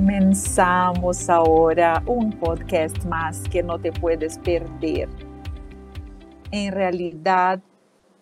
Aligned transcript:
Comenzamos 0.00 1.28
ahora 1.28 2.02
un 2.06 2.32
podcast 2.32 3.04
más 3.04 3.42
que 3.50 3.62
no 3.62 3.78
te 3.78 3.92
puedes 3.92 4.38
perder. 4.38 5.10
En 6.50 6.72
realidad, 6.72 7.60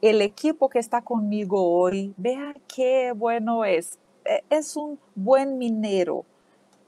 el 0.02 0.20
equipo 0.20 0.68
que 0.68 0.80
está 0.80 1.02
conmigo 1.02 1.78
hoy, 1.78 2.12
vea 2.16 2.52
qué 2.66 3.12
bueno 3.12 3.64
es. 3.64 3.96
E, 4.24 4.42
es 4.50 4.74
un 4.74 4.98
buen 5.14 5.56
minero 5.56 6.24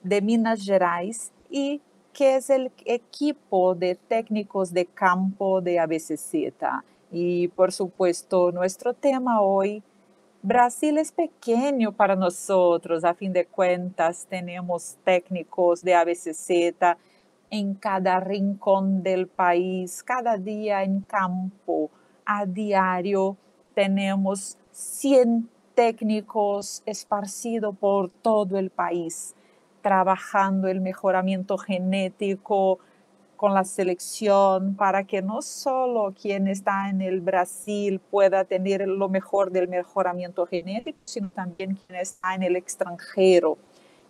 de 0.03 0.21
Minas 0.21 0.65
Gerais 0.65 1.31
y 1.49 1.81
que 2.13 2.35
es 2.35 2.51
el 2.51 2.73
equipo 2.85 3.77
de 3.77 3.95
técnicos 3.95 4.73
de 4.73 4.87
campo 4.87 5.61
de 5.61 5.79
ABCZ. 5.79 6.35
Y 7.13 7.47
por 7.47 7.71
supuesto, 7.71 8.51
nuestro 8.51 8.93
tema 8.93 9.41
hoy 9.41 9.85
Brasil 10.43 10.97
es 10.97 11.13
pequeño 11.13 11.93
para 11.93 12.17
nosotros, 12.17 13.05
a 13.05 13.13
fin 13.13 13.31
de 13.31 13.45
cuentas, 13.45 14.27
tenemos 14.27 14.97
técnicos 15.05 15.83
de 15.83 15.95
ABCZ 15.95 16.97
en 17.51 17.75
cada 17.75 18.21
rincón 18.21 19.03
del 19.03 19.27
país, 19.27 20.03
cada 20.03 20.39
día 20.39 20.83
en 20.83 21.03
campo, 21.03 21.91
a 22.25 22.47
diario 22.47 23.37
tenemos 23.75 24.57
100 24.73 25.47
técnicos 25.75 26.83
esparcidos 26.87 27.77
por 27.77 28.09
todo 28.09 28.57
el 28.57 28.71
país, 28.71 29.35
trabajando 29.83 30.69
el 30.69 30.81
mejoramiento 30.81 31.59
genético, 31.59 32.79
con 33.41 33.55
la 33.55 33.65
selección 33.65 34.75
para 34.75 35.05
que 35.05 35.23
no 35.23 35.41
solo 35.41 36.13
quien 36.13 36.47
está 36.47 36.91
en 36.91 37.01
el 37.01 37.23
Brasil 37.23 37.99
pueda 37.99 38.45
tener 38.45 38.87
lo 38.87 39.09
mejor 39.09 39.51
del 39.51 39.67
mejoramiento 39.67 40.45
genético, 40.45 40.99
sino 41.07 41.31
también 41.31 41.75
quien 41.75 41.99
está 41.99 42.35
en 42.35 42.43
el 42.43 42.55
extranjero. 42.55 43.57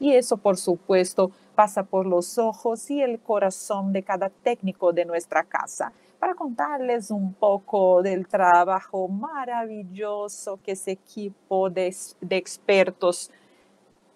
Y 0.00 0.14
eso, 0.14 0.36
por 0.36 0.56
supuesto, 0.56 1.30
pasa 1.54 1.84
por 1.84 2.06
los 2.06 2.38
ojos 2.38 2.90
y 2.90 3.02
el 3.02 3.20
corazón 3.20 3.92
de 3.92 4.02
cada 4.02 4.30
técnico 4.30 4.92
de 4.92 5.04
nuestra 5.04 5.44
casa. 5.44 5.92
Para 6.18 6.34
contarles 6.34 7.12
un 7.12 7.32
poco 7.32 8.02
del 8.02 8.26
trabajo 8.26 9.06
maravilloso 9.06 10.58
que 10.60 10.72
ese 10.72 10.90
equipo 10.90 11.70
de, 11.70 11.94
de 12.20 12.36
expertos 12.36 13.30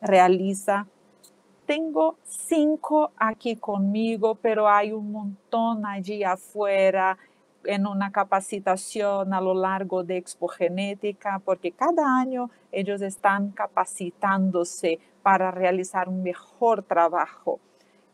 realiza 0.00 0.89
tengo 1.67 2.17
cinco 2.25 3.12
aquí 3.17 3.57
conmigo, 3.57 4.34
pero 4.37 4.69
hay 4.69 4.93
un 4.93 5.12
montón 5.12 5.87
allí 5.87 6.23
afuera 6.23 7.19
en 7.65 7.87
una 7.87 8.12
capacitación 8.12 9.33
a 9.33 9.41
lo 9.41 9.55
largo 9.55 10.05
de 10.05 10.19
Expogenética, 10.19 11.41
porque 11.45 11.73
cada 11.73 12.20
año 12.20 12.51
ellos 12.73 13.01
están 13.01 13.51
capacitándose 13.51 14.98
para 15.23 15.51
realizar 15.51 16.09
un 16.09 16.23
mejor 16.23 16.83
trabajo. 16.83 17.61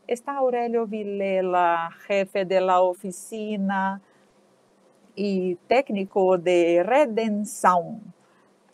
Está 0.07 0.37
Aurelio 0.37 0.87
Vilela, 0.87 1.89
jefe 2.07 2.45
de 2.45 2.61
la 2.61 2.81
oficina 2.81 4.01
y 5.15 5.55
técnico 5.67 6.37
de 6.37 6.83
Redenção. 6.83 8.01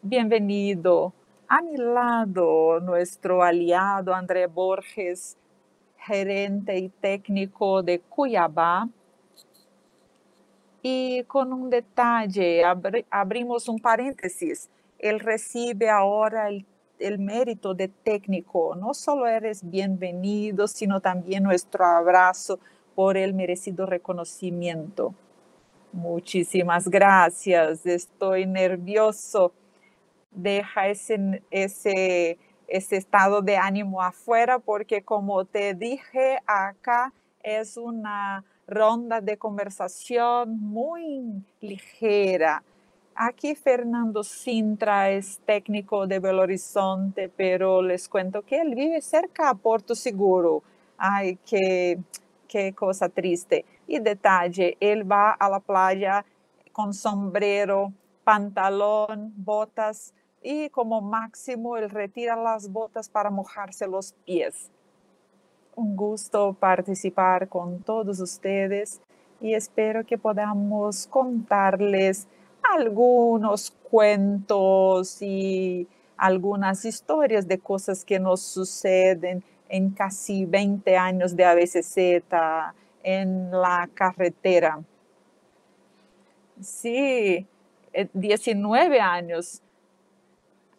Bienvenido. 0.01 1.13
A 1.49 1.61
mi 1.61 1.77
lado, 1.77 2.81
nuestro 2.81 3.41
aliado 3.41 4.13
André 4.13 4.47
Borges, 4.47 5.37
gerente 5.97 6.77
y 6.77 6.89
técnico 6.89 7.81
de 7.81 8.01
Cuiabá. 8.01 8.89
Y 10.81 11.23
con 11.23 11.53
un 11.53 11.69
detalle, 11.69 12.63
abrimos 13.09 13.69
un 13.69 13.79
paréntesis, 13.79 14.69
él 14.99 15.21
recibe 15.21 15.89
ahora 15.89 16.49
el, 16.49 16.65
el 16.99 17.17
mérito 17.17 17.73
de 17.73 17.87
técnico. 17.87 18.75
No 18.75 18.93
solo 18.93 19.25
eres 19.25 19.69
bienvenido, 19.69 20.67
sino 20.67 20.99
también 20.99 21.43
nuestro 21.43 21.85
abrazo 21.85 22.59
por 22.93 23.15
el 23.15 23.33
merecido 23.33 23.85
reconocimiento. 23.85 25.13
Muchísimas 25.93 26.89
gracias, 26.89 27.85
estoy 27.85 28.45
nervioso 28.45 29.53
deja 30.37 30.87
ese, 30.87 31.43
ese, 31.51 32.37
ese 32.67 32.95
estado 32.95 33.41
de 33.41 33.57
ánimo 33.57 34.01
afuera 34.01 34.59
porque 34.59 35.01
como 35.01 35.45
te 35.45 35.73
dije 35.73 36.39
acá 36.45 37.13
es 37.43 37.77
una 37.77 38.43
ronda 38.67 39.21
de 39.21 39.37
conversación 39.37 40.59
muy 40.59 41.43
ligera. 41.61 42.63
Aquí 43.15 43.55
Fernando 43.55 44.23
Sintra 44.23 45.09
es 45.09 45.39
técnico 45.45 46.05
de 46.05 46.19
Belo 46.19 46.43
Horizonte, 46.43 47.31
pero 47.35 47.81
les 47.81 48.07
cuento 48.07 48.43
que 48.43 48.61
él 48.61 48.75
vive 48.75 49.01
cerca 49.01 49.49
a 49.49 49.55
Porto 49.55 49.95
Seguro. 49.95 50.61
Ay, 50.97 51.39
qué, 51.49 51.97
qué 52.47 52.73
cosa 52.73 53.09
triste. 53.09 53.65
Y 53.87 53.99
detalle, 53.99 54.77
él 54.79 55.09
va 55.09 55.31
a 55.31 55.49
la 55.49 55.59
playa 55.59 56.25
con 56.71 56.93
sombrero, 56.93 57.91
pantalón, 58.23 59.33
botas, 59.35 60.13
y 60.41 60.69
como 60.69 61.01
máximo 61.01 61.77
él 61.77 61.89
retira 61.89 62.35
las 62.35 62.71
botas 62.71 63.09
para 63.09 63.29
mojarse 63.29 63.87
los 63.87 64.13
pies. 64.25 64.71
Un 65.75 65.95
gusto 65.95 66.55
participar 66.59 67.49
con 67.49 67.81
todos 67.83 68.19
ustedes 68.19 69.01
y 69.39 69.53
espero 69.53 70.05
que 70.05 70.17
podamos 70.17 71.07
contarles 71.07 72.27
algunos 72.75 73.71
cuentos 73.89 75.21
y 75.21 75.87
algunas 76.17 76.83
historias 76.85 77.47
de 77.47 77.59
cosas 77.59 78.03
que 78.03 78.19
nos 78.19 78.41
suceden 78.41 79.43
en 79.69 79.91
casi 79.91 80.45
20 80.45 80.97
años 80.97 81.35
de 81.35 81.45
ABCZ 81.45 81.97
en 83.03 83.51
la 83.51 83.87
carretera. 83.93 84.79
Sí, 86.59 87.45
19 88.13 88.97
eh, 88.97 88.99
años 88.99 89.61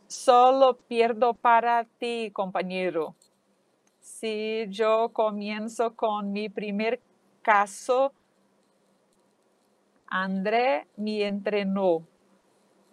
solo 0.08 0.78
pierdo 0.88 1.34
para 1.34 1.84
ti, 1.84 2.30
compañero. 2.32 3.14
Si 4.00 4.66
yo 4.70 5.10
comienzo 5.12 5.94
con 5.94 6.32
mi 6.32 6.48
primer 6.48 7.00
caso, 7.42 8.12
André 10.06 10.86
me 10.96 11.26
entrenó. 11.26 12.02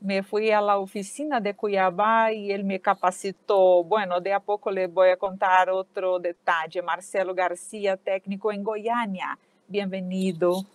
Me 0.02 0.22
fui 0.22 0.52
a 0.52 0.62
la 0.62 0.78
oficina 0.78 1.40
de 1.40 1.56
Cuiabá 1.56 2.34
y 2.34 2.52
él 2.52 2.66
me 2.66 2.81
capacitó. 2.81 3.84
Bueno, 3.84 4.20
de 4.20 4.34
a 4.34 4.42
poco 4.42 4.70
le 4.70 4.88
voy 4.88 5.09
a 5.09 5.18
contar 5.18 5.70
otro 5.70 6.20
detalle. 6.20 6.82
Marcelo 6.82 7.34
García, 7.34 7.96
técnico 7.96 8.52
en 8.52 8.62
Goiânia. 8.62 9.40
Bienvenido. 9.68 10.66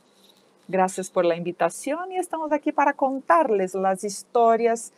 Gracias 0.67 1.11
por 1.11 1.27
la 1.27 1.37
invitación 1.37 2.11
y 2.13 2.17
estamos 2.17 2.51
aquí 2.51 2.73
para 2.73 2.95
contarles 2.95 3.75
las 3.75 4.03
historias 4.03 4.93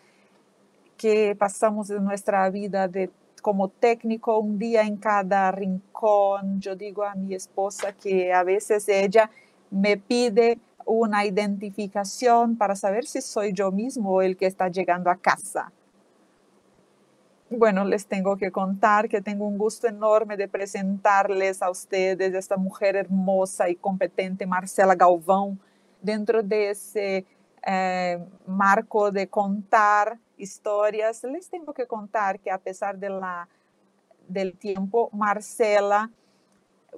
que 1.02 1.34
pasamos 1.34 1.90
en 1.90 2.04
nuestra 2.04 2.48
vida 2.48 2.86
de, 2.86 3.10
como 3.42 3.66
técnico 3.66 4.38
un 4.38 4.56
día 4.56 4.82
en 4.82 4.96
cada 4.96 5.50
rincón. 5.50 6.60
Yo 6.60 6.76
digo 6.76 7.02
a 7.02 7.16
mi 7.16 7.34
esposa 7.34 7.92
que 7.92 8.32
a 8.32 8.44
veces 8.44 8.88
ella 8.88 9.28
me 9.68 9.96
pide 9.96 10.60
una 10.86 11.26
identificación 11.26 12.56
para 12.56 12.76
saber 12.76 13.04
si 13.04 13.20
soy 13.20 13.52
yo 13.52 13.72
mismo 13.72 14.22
el 14.22 14.36
que 14.36 14.46
está 14.46 14.68
llegando 14.68 15.10
a 15.10 15.16
casa. 15.16 15.72
Bueno, 17.50 17.84
les 17.84 18.06
tengo 18.06 18.36
que 18.36 18.52
contar 18.52 19.08
que 19.08 19.20
tengo 19.20 19.44
un 19.44 19.58
gusto 19.58 19.88
enorme 19.88 20.36
de 20.36 20.46
presentarles 20.46 21.62
a 21.62 21.70
ustedes 21.70 22.32
esta 22.32 22.56
mujer 22.56 22.94
hermosa 22.94 23.68
y 23.68 23.74
competente, 23.74 24.46
Marcela 24.46 24.94
Galvão, 24.94 25.58
dentro 26.00 26.44
de 26.44 26.70
ese 26.70 27.26
eh, 27.66 28.24
marco 28.46 29.10
de 29.10 29.26
contar 29.26 30.16
historias, 30.38 31.22
les 31.24 31.48
tengo 31.48 31.72
que 31.72 31.86
contar 31.86 32.40
que 32.40 32.50
a 32.50 32.58
pesar 32.58 32.98
de 32.98 33.10
la, 33.10 33.48
del 34.28 34.56
tiempo, 34.56 35.10
Marcela 35.12 36.10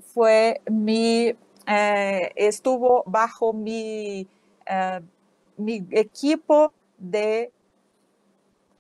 fue 0.00 0.60
mi, 0.70 1.34
eh, 1.66 2.32
estuvo 2.36 3.02
bajo 3.06 3.52
mi, 3.52 4.26
eh, 4.66 5.00
mi 5.56 5.86
equipo 5.90 6.72
de, 6.98 7.52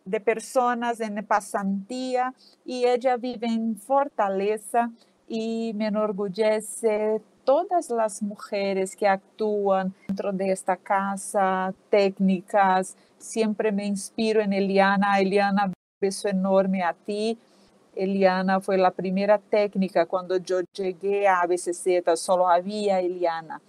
de 0.04 0.20
personas 0.20 1.00
en 1.00 1.24
pasantía 1.24 2.34
y 2.64 2.84
ella 2.86 3.16
vive 3.16 3.46
en 3.46 3.76
Fortaleza 3.76 4.90
y 5.28 5.72
me 5.74 5.86
enorgullece 5.86 7.20
todas 7.44 7.90
las 7.90 8.22
mujeres 8.22 8.96
que 8.96 9.06
actúan 9.06 9.94
dentro 10.08 10.32
de 10.32 10.50
esta 10.50 10.76
casa, 10.76 11.74
técnicas, 11.90 12.96
siempre 13.18 13.70
me 13.70 13.86
inspiro 13.86 14.40
en 14.40 14.52
Eliana. 14.52 15.20
Eliana, 15.20 15.72
beso 16.00 16.28
enorme 16.28 16.82
a 16.82 16.94
ti. 16.94 17.38
Eliana 17.94 18.60
fue 18.60 18.76
la 18.76 18.90
primera 18.90 19.38
técnica 19.38 20.06
cuando 20.06 20.36
yo 20.38 20.60
llegué 20.72 21.28
a 21.28 21.42
ABCZ, 21.42 21.86
solo 22.16 22.48
había 22.48 23.00
Eliana. 23.00 23.60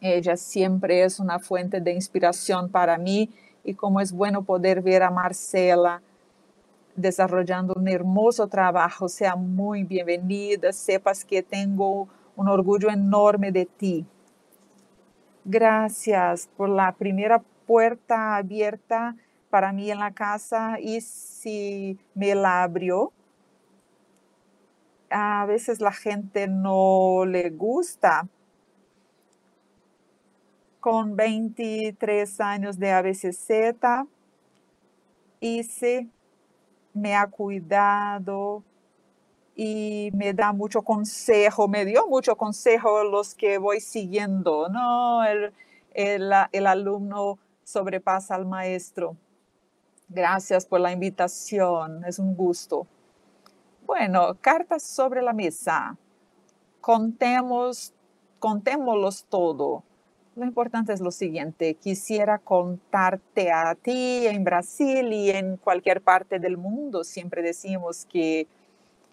Ella 0.00 0.36
siempre 0.36 1.04
es 1.04 1.18
una 1.18 1.38
fuente 1.38 1.80
de 1.80 1.92
inspiración 1.92 2.70
para 2.70 2.98
mí 2.98 3.30
y 3.64 3.74
como 3.74 4.00
es 4.00 4.12
bueno 4.12 4.42
poder 4.42 4.82
ver 4.82 5.02
a 5.02 5.10
Marcela 5.10 6.02
desarrollando 6.96 7.74
un 7.76 7.88
hermoso 7.88 8.46
trabajo. 8.48 9.08
Sea 9.08 9.36
muy 9.36 9.84
bienvenida. 9.84 10.72
Sepas 10.72 11.24
que 11.24 11.42
tengo 11.42 12.08
un 12.36 12.48
orgullo 12.48 12.90
enorme 12.90 13.52
de 13.52 13.66
ti. 13.66 14.06
Gracias 15.44 16.48
por 16.56 16.68
la 16.68 16.92
primera 16.92 17.42
puerta 17.66 18.36
abierta 18.36 19.16
para 19.50 19.72
mí 19.72 19.90
en 19.90 19.98
la 19.98 20.12
casa 20.12 20.78
y 20.80 21.00
si 21.00 21.98
me 22.14 22.34
la 22.34 22.62
abrió. 22.62 23.12
A 25.10 25.44
veces 25.46 25.80
la 25.80 25.92
gente 25.92 26.48
no 26.48 27.24
le 27.26 27.50
gusta. 27.50 28.28
Con 30.80 31.16
23 31.16 32.40
años 32.40 32.78
de 32.78 32.92
ABCZ, 32.92 33.50
hice, 35.40 36.08
me 36.94 37.14
ha 37.14 37.26
cuidado, 37.26 38.64
y 39.54 40.10
me 40.14 40.32
da 40.32 40.52
mucho 40.52 40.82
consejo, 40.82 41.68
me 41.68 41.84
dio 41.84 42.06
mucho 42.06 42.36
consejo 42.36 43.04
los 43.04 43.34
que 43.34 43.58
voy 43.58 43.80
siguiendo, 43.80 44.68
¿no? 44.68 45.24
El, 45.24 45.52
el, 45.94 46.66
alumno 46.66 47.38
sobrepasa 47.64 48.34
al 48.34 48.46
maestro. 48.46 49.16
Gracias 50.08 50.66
por 50.66 50.80
la 50.80 50.92
invitación, 50.92 52.04
es 52.04 52.18
un 52.18 52.34
gusto. 52.34 52.86
Bueno, 53.86 54.36
cartas 54.40 54.82
sobre 54.82 55.22
la 55.22 55.32
mesa. 55.32 55.96
Contemos, 56.80 57.92
contémoslos 58.38 59.24
todo. 59.24 59.82
Lo 60.34 60.46
importante 60.46 60.94
es 60.94 61.00
lo 61.00 61.10
siguiente, 61.10 61.74
quisiera 61.74 62.38
contarte 62.38 63.52
a 63.52 63.74
ti 63.74 64.26
en 64.26 64.44
Brasil 64.44 65.12
y 65.12 65.28
en 65.30 65.58
cualquier 65.58 66.00
parte 66.00 66.38
del 66.38 66.56
mundo. 66.56 67.04
Siempre 67.04 67.42
decimos 67.42 68.06
que 68.06 68.46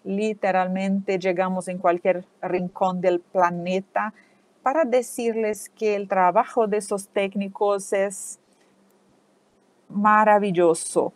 literalmente 0.04 1.18
llegamos 1.18 1.68
en 1.68 1.78
cualquier 1.78 2.24
rincón 2.42 3.00
del 3.00 3.20
planeta 3.20 4.14
para 4.62 4.84
decirles 4.84 5.70
que 5.70 5.96
el 5.96 6.08
trabajo 6.08 6.66
de 6.66 6.78
esos 6.78 7.08
técnicos 7.08 7.92
es 7.92 8.38
maravilloso. 9.88 11.12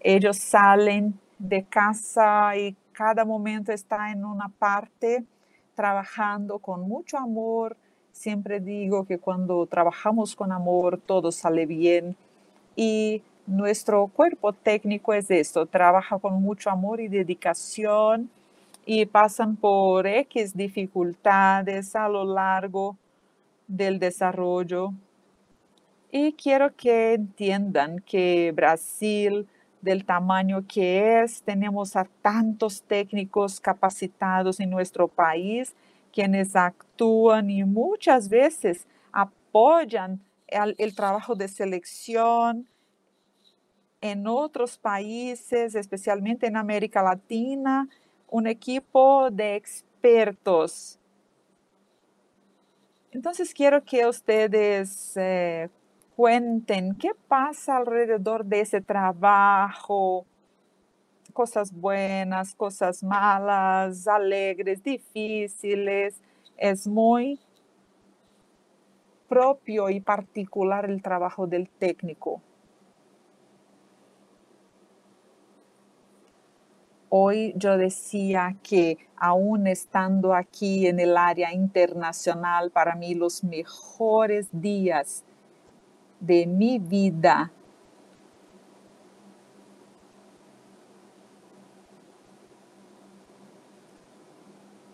Ellos 0.00 0.38
salen 0.38 1.18
de 1.38 1.64
casa 1.64 2.56
y 2.56 2.76
cada 2.92 3.24
momento 3.24 3.72
está 3.72 4.10
en 4.10 4.24
una 4.24 4.48
parte 4.48 5.24
trabajando 5.74 6.58
con 6.58 6.88
mucho 6.88 7.18
amor. 7.18 7.76
Siempre 8.12 8.60
digo 8.60 9.04
que 9.04 9.18
cuando 9.18 9.66
trabajamos 9.66 10.34
con 10.34 10.52
amor 10.52 10.98
todo 10.98 11.32
sale 11.32 11.66
bien 11.66 12.16
y 12.74 13.22
nuestro 13.46 14.08
cuerpo 14.08 14.52
técnico 14.52 15.14
es 15.14 15.30
esto, 15.30 15.66
trabaja 15.66 16.18
con 16.18 16.42
mucho 16.42 16.70
amor 16.70 17.00
y 17.00 17.08
dedicación 17.08 18.30
y 18.84 19.06
pasan 19.06 19.56
por 19.56 20.06
X 20.06 20.56
dificultades 20.56 21.94
a 21.96 22.08
lo 22.08 22.24
largo 22.24 22.96
del 23.66 23.98
desarrollo. 23.98 24.92
Y 26.10 26.32
quiero 26.32 26.74
que 26.74 27.14
entiendan 27.14 27.98
que 28.00 28.52
Brasil, 28.54 29.48
del 29.80 30.04
tamaño 30.04 30.64
que 30.66 31.20
es, 31.22 31.42
tenemos 31.42 31.96
a 31.96 32.06
tantos 32.22 32.82
técnicos 32.82 33.60
capacitados 33.60 34.60
en 34.60 34.70
nuestro 34.70 35.08
país, 35.08 35.74
quienes 36.12 36.56
actúan 36.56 37.50
y 37.50 37.64
muchas 37.64 38.28
veces 38.28 38.86
apoyan 39.12 40.20
el, 40.46 40.74
el 40.78 40.94
trabajo 40.94 41.34
de 41.34 41.48
selección, 41.48 42.66
en 44.00 44.26
otros 44.26 44.78
países, 44.78 45.74
especialmente 45.74 46.46
en 46.46 46.56
América 46.56 47.02
Latina, 47.02 47.88
un 48.28 48.46
equipo 48.46 49.30
de 49.30 49.56
expertos. 49.56 50.98
Entonces 53.12 53.54
quiero 53.54 53.82
que 53.82 54.06
ustedes 54.06 55.16
eh, 55.16 55.70
cuenten 56.14 56.94
qué 56.94 57.12
pasa 57.28 57.76
alrededor 57.76 58.44
de 58.44 58.60
ese 58.60 58.80
trabajo, 58.80 60.26
cosas 61.32 61.72
buenas, 61.72 62.54
cosas 62.54 63.02
malas, 63.02 64.06
alegres, 64.08 64.82
difíciles. 64.82 66.20
Es 66.56 66.86
muy 66.86 67.38
propio 69.28 69.90
y 69.90 70.00
particular 70.00 70.88
el 70.88 71.02
trabajo 71.02 71.46
del 71.46 71.68
técnico. 71.68 72.40
Hoy 77.08 77.54
yo 77.56 77.78
decía 77.78 78.56
que 78.62 78.98
aún 79.16 79.66
estando 79.66 80.34
aquí 80.34 80.86
en 80.86 81.00
el 81.00 81.16
área 81.16 81.52
internacional, 81.52 82.70
para 82.70 82.94
mí 82.94 83.14
los 83.14 83.44
mejores 83.44 84.48
días 84.52 85.24
de 86.20 86.46
mi 86.46 86.78
vida 86.78 87.52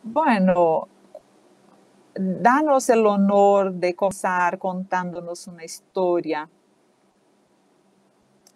Bueno, 0.05 0.89
danos 2.15 2.91
el 2.91 3.07
honor 3.07 3.73
de 3.73 3.95
comenzar 3.95 4.59
contándonos 4.59 5.47
una 5.47 5.65
historia. 5.65 6.51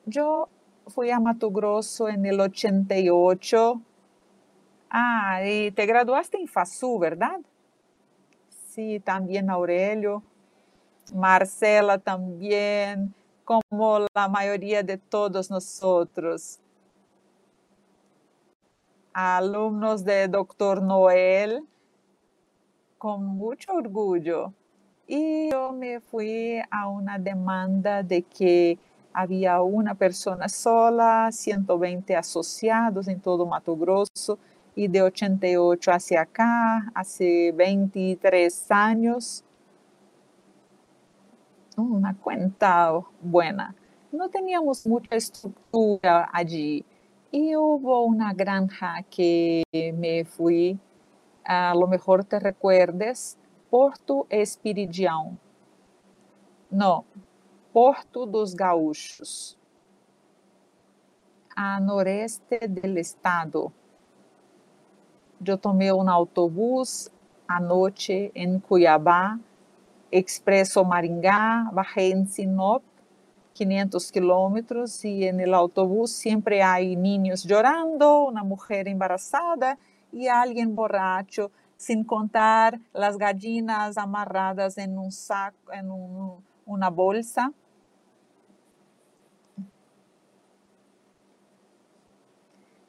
Yo 0.05 0.49
fui 0.87 1.11
a 1.11 1.21
Mato 1.21 1.51
Grosso 1.51 2.09
en 2.09 2.25
el 2.27 2.41
88. 2.41 3.81
Ah, 4.91 5.45
y 5.45 5.71
te 5.73 5.87
graduaste 5.87 6.39
en 6.39 6.47
FASU, 6.47 6.99
¿verdad? 6.99 7.41
Sí, 8.69 9.01
también 9.01 9.51
Aurelio. 9.51 10.23
Marcela 11.15 11.99
también, 11.99 13.15
como 13.45 14.07
la 14.15 14.29
mayoría 14.29 14.83
de 14.83 14.97
todos 14.99 15.51
nosotros. 15.51 16.61
Alumnos 19.13 20.05
de 20.05 20.29
Doctor 20.29 20.83
Noel, 20.83 21.65
con 22.99 23.25
mucho 23.25 23.73
orgullo. 23.73 24.53
Y 25.07 25.51
yo 25.51 25.73
me 25.73 26.01
fui 26.01 26.61
a 26.71 26.89
una 26.89 27.19
demanda 27.19 28.03
de 28.03 28.23
que 28.23 28.79
había 29.17 29.63
una 29.63 29.95
persona 29.95 30.47
sola, 30.47 31.31
120 31.33 32.15
asociados 32.15 33.09
en 33.09 33.19
todo 33.19 33.47
Mato 33.47 33.75
Grosso 33.75 34.39
y 34.75 34.89
de 34.89 35.01
88 35.01 35.91
hacia 35.91 36.21
acá, 36.21 36.93
hace 36.95 37.51
23 37.53 38.71
años, 38.71 39.43
una 41.79 42.15
cuenta 42.15 42.93
buena. 43.23 43.75
No 44.13 44.29
teníamos 44.29 44.87
mucha 44.87 45.17
estructura 45.17 46.29
allí 46.31 46.85
y 47.31 47.57
hubo 47.57 48.05
una 48.05 48.35
granja 48.35 49.03
que 49.11 49.63
me 49.73 50.27
fui, 50.27 50.79
a 51.43 51.75
lo 51.75 51.87
mejor 51.87 52.23
te 52.23 52.39
recuerdes, 52.39 53.39
Porto 53.71 54.27
Espiridião. 54.29 55.39
No, 56.71 57.07
Porto 57.77 58.25
dos 58.25 58.55
Gaúchos, 58.55 59.55
a 61.55 61.79
noreste 61.79 62.67
do 62.67 62.99
estado. 62.99 63.71
Eu 65.47 65.59
tomei 65.59 65.93
um 65.93 66.09
autobús 66.09 67.11
à 67.47 67.61
noite 67.61 68.33
em 68.35 68.59
Cuiabá, 68.59 69.39
Expresso 70.11 70.83
Maringá, 70.87 71.69
bajei 71.71 72.13
em 72.13 72.25
Sinop, 72.25 72.83
500 73.53 74.11
quilômetros, 74.11 75.05
e 75.05 75.31
no 75.31 75.55
autobús 75.55 76.13
sempre 76.13 76.63
há 76.63 76.81
niños 76.81 77.43
chorando, 77.43 78.31
uma 78.31 78.43
mulher 78.43 78.87
embarazada 78.87 79.77
e 80.11 80.27
alguém 80.31 80.67
borracho, 80.67 81.51
sem 81.77 82.03
contar 82.03 82.81
as 82.95 83.17
gallinas 83.19 83.99
amarradas 83.99 84.79
em 84.79 84.97
um 84.99 85.11
saco, 85.11 85.71
em 85.75 85.85
um, 85.85 86.39
uma 86.67 86.91
bolsa. 86.91 87.53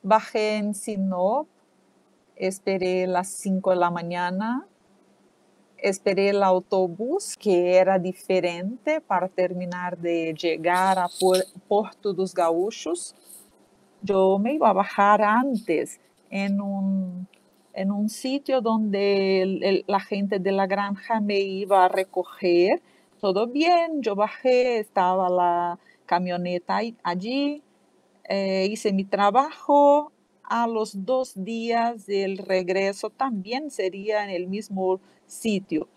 Bajé 0.07 0.55
en 0.55 0.73
Sinop, 0.73 1.49
esperé 2.37 3.07
las 3.07 3.27
5 3.27 3.71
de 3.71 3.75
la 3.75 3.91
mañana, 3.91 4.65
esperé 5.77 6.29
el 6.29 6.43
autobús 6.43 7.35
que 7.35 7.75
era 7.75 7.99
diferente 7.99 9.01
para 9.01 9.27
terminar 9.27 9.97
de 9.97 10.33
llegar 10.33 10.97
a 10.97 11.09
Porto 11.67 12.13
dos 12.13 12.33
Gaúchos. 12.33 13.15
Yo 14.01 14.39
me 14.39 14.53
iba 14.53 14.69
a 14.69 14.73
bajar 14.73 15.21
antes 15.21 15.99
en 16.29 16.61
un, 16.61 17.27
en 17.73 17.91
un 17.91 18.07
sitio 18.07 18.61
donde 18.61 19.41
el, 19.41 19.83
la 19.87 19.99
gente 19.99 20.39
de 20.39 20.53
la 20.53 20.67
granja 20.67 21.19
me 21.19 21.39
iba 21.41 21.83
a 21.83 21.89
recoger. 21.89 22.81
Todo 23.19 23.47
bien, 23.47 24.01
yo 24.01 24.15
bajé, 24.15 24.79
estaba 24.79 25.27
la 25.27 25.79
camioneta 26.05 26.79
allí, 27.03 27.61
eh, 28.27 28.67
hice 28.69 28.93
mi 28.93 29.05
trabajo. 29.05 30.11
A 30.49 30.65
los 30.65 31.05
dos 31.05 31.33
días 31.35 32.05
del 32.05 32.37
regreso 32.37 33.09
también 33.09 33.69
sería 33.69 34.23
en 34.23 34.29
el 34.29 34.47
mismo 34.47 35.01
sitio. 35.25 35.89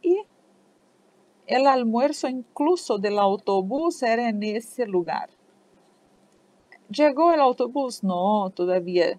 Y 0.00 0.22
el 1.46 1.66
almuerzo 1.66 2.28
incluso 2.28 2.96
del 2.96 3.18
autobús 3.18 4.02
era 4.02 4.28
en 4.30 4.42
ese 4.42 4.86
lugar. 4.86 5.28
¿Llegó 6.88 7.32
el 7.32 7.40
autobús? 7.40 8.02
No, 8.02 8.50
todavía. 8.50 9.18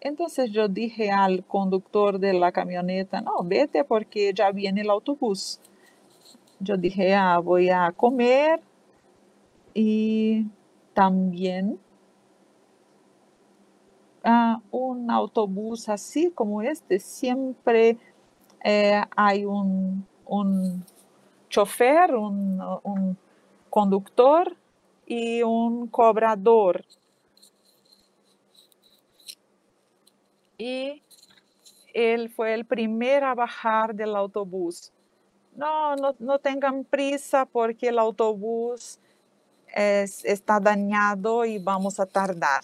Entonces 0.00 0.50
yo 0.50 0.66
dije 0.66 1.10
al 1.10 1.44
conductor 1.44 2.18
de 2.18 2.32
la 2.32 2.50
camioneta, 2.50 3.20
no, 3.20 3.44
vete 3.44 3.84
porque 3.84 4.32
ya 4.34 4.50
viene 4.50 4.80
el 4.80 4.90
autobús. 4.90 5.60
Yo 6.58 6.76
dije, 6.76 7.14
ah, 7.14 7.38
voy 7.38 7.70
a 7.70 7.92
comer 7.92 8.60
y 9.74 10.46
también 10.94 11.78
ah, 14.24 14.60
un 14.70 15.10
autobús 15.10 15.88
así 15.88 16.30
como 16.30 16.62
este, 16.62 16.98
siempre 16.98 17.98
eh, 18.64 19.02
hay 19.16 19.44
un, 19.44 20.06
un 20.26 20.84
chofer, 21.48 22.14
un, 22.14 22.60
un 22.82 23.16
conductor 23.70 24.56
y 25.06 25.42
un 25.42 25.88
cobrador. 25.88 26.84
Y 30.58 31.02
él 31.92 32.30
fue 32.30 32.54
el 32.54 32.64
primero 32.64 33.26
a 33.26 33.34
bajar 33.34 33.94
del 33.94 34.14
autobús. 34.14 34.92
No, 35.54 35.96
no, 35.96 36.14
no 36.18 36.38
tengan 36.38 36.84
prisa 36.84 37.44
porque 37.44 37.88
el 37.88 37.98
autobús 37.98 38.98
es, 39.74 40.24
está 40.24 40.60
dañado 40.60 41.44
y 41.44 41.58
vamos 41.58 42.00
a 42.00 42.06
tardar. 42.06 42.62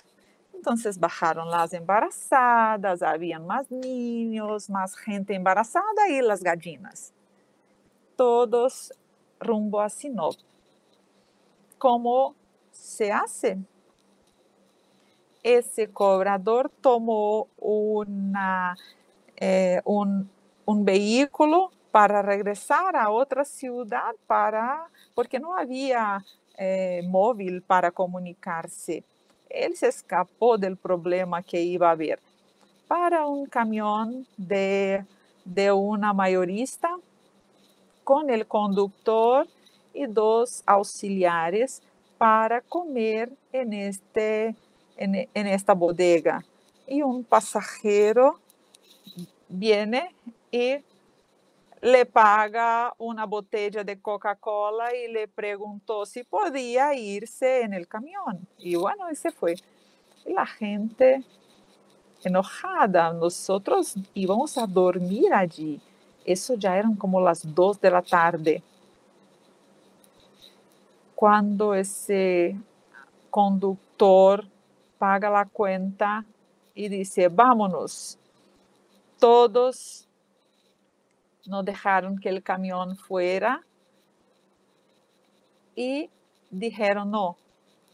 Entonces 0.55 0.99
bajaron 0.99 1.51
las 1.51 1.73
embarazadas, 1.73 3.03
habían 3.03 3.47
más 3.47 3.71
niños, 3.71 4.69
más 4.69 4.97
gente 4.97 5.35
embarazada 5.35 6.09
y 6.11 6.21
las 6.21 6.43
gallinas. 6.43 7.13
Todos 8.17 8.93
rumbo 9.39 9.81
a 9.81 9.89
Sinop. 9.89 10.35
¿Cómo 11.79 12.35
se 12.73 13.13
hace? 13.13 13.59
Ese 15.45 15.89
cobrador 15.89 16.71
tomó 16.81 17.47
eh, 19.37 19.81
un, 19.85 20.29
un 20.65 20.85
vehículo 20.85 21.71
para 21.93 22.21
regresar 22.21 22.97
a 22.97 23.11
otra 23.11 23.45
ciudad 23.45 24.15
para 24.27 24.89
porque 25.15 25.39
no 25.39 25.57
había 25.57 26.25
eh, 26.59 27.03
móvil 27.07 27.63
para 27.63 27.91
comunicarse. 27.91 29.05
Él 29.49 29.77
se 29.77 29.89
escapó 29.89 30.59
del 30.59 30.77
problema 30.77 31.43
que 31.43 31.63
iba 31.63 31.89
a 31.89 31.93
haber. 31.93 32.19
Para 32.87 33.27
un 33.27 33.47
camión 33.47 34.27
de, 34.37 35.05
de 35.45 35.73
una 35.73 36.13
mayorista 36.13 36.97
con 38.05 38.31
el 38.31 38.47
conductor 38.47 39.47
y 39.95 40.07
dos 40.07 40.63
auxiliares 40.67 41.83
para 42.17 42.61
comer 42.61 43.31
en, 43.53 43.73
este, 43.73 44.55
en, 44.97 45.29
en 45.33 45.47
esta 45.47 45.75
bodega. 45.75 46.45
Y 46.87 47.03
un 47.03 47.23
pasajero 47.23 48.39
viene 49.49 50.11
y 50.51 50.79
le 51.81 52.07
paga 52.07 52.93
una 52.99 53.25
botella 53.27 53.85
de 53.85 54.01
Coca-Cola 54.01 54.95
y 54.95 55.13
le 55.13 55.29
preguntó 55.29 56.05
si 56.07 56.25
podía 56.25 56.95
irse 56.95 57.63
en 57.63 57.75
el 57.75 57.87
camión. 57.87 58.47
Y 58.59 58.75
bueno, 58.75 59.11
y 59.11 59.17
se 59.17 59.31
fue. 59.31 59.55
Y 60.27 60.33
la 60.33 60.47
gente 60.47 61.23
enojada, 62.25 63.13
nosotros 63.13 63.95
íbamos 64.15 64.59
a 64.59 64.67
dormir 64.67 65.33
allí. 65.33 65.81
Eso 66.25 66.55
ya 66.55 66.77
eran 66.77 66.95
como 66.95 67.21
las 67.21 67.55
dos 67.55 67.81
de 67.81 67.91
la 67.91 68.03
tarde. 68.03 68.63
Cuando 71.15 71.75
ese 71.75 72.57
conductor 73.31 74.45
paga 74.99 75.31
la 75.31 75.45
cuenta 75.47 76.25
y 76.75 76.89
dice, 76.89 77.29
vámonos, 77.29 78.19
todos 79.19 80.08
no 81.49 81.63
dejaron 81.63 82.19
que 82.19 82.29
el 82.29 82.43
camión 82.43 82.97
fuera 82.97 83.65
y 85.75 86.11
dijeron, 86.51 87.11
no, 87.11 87.37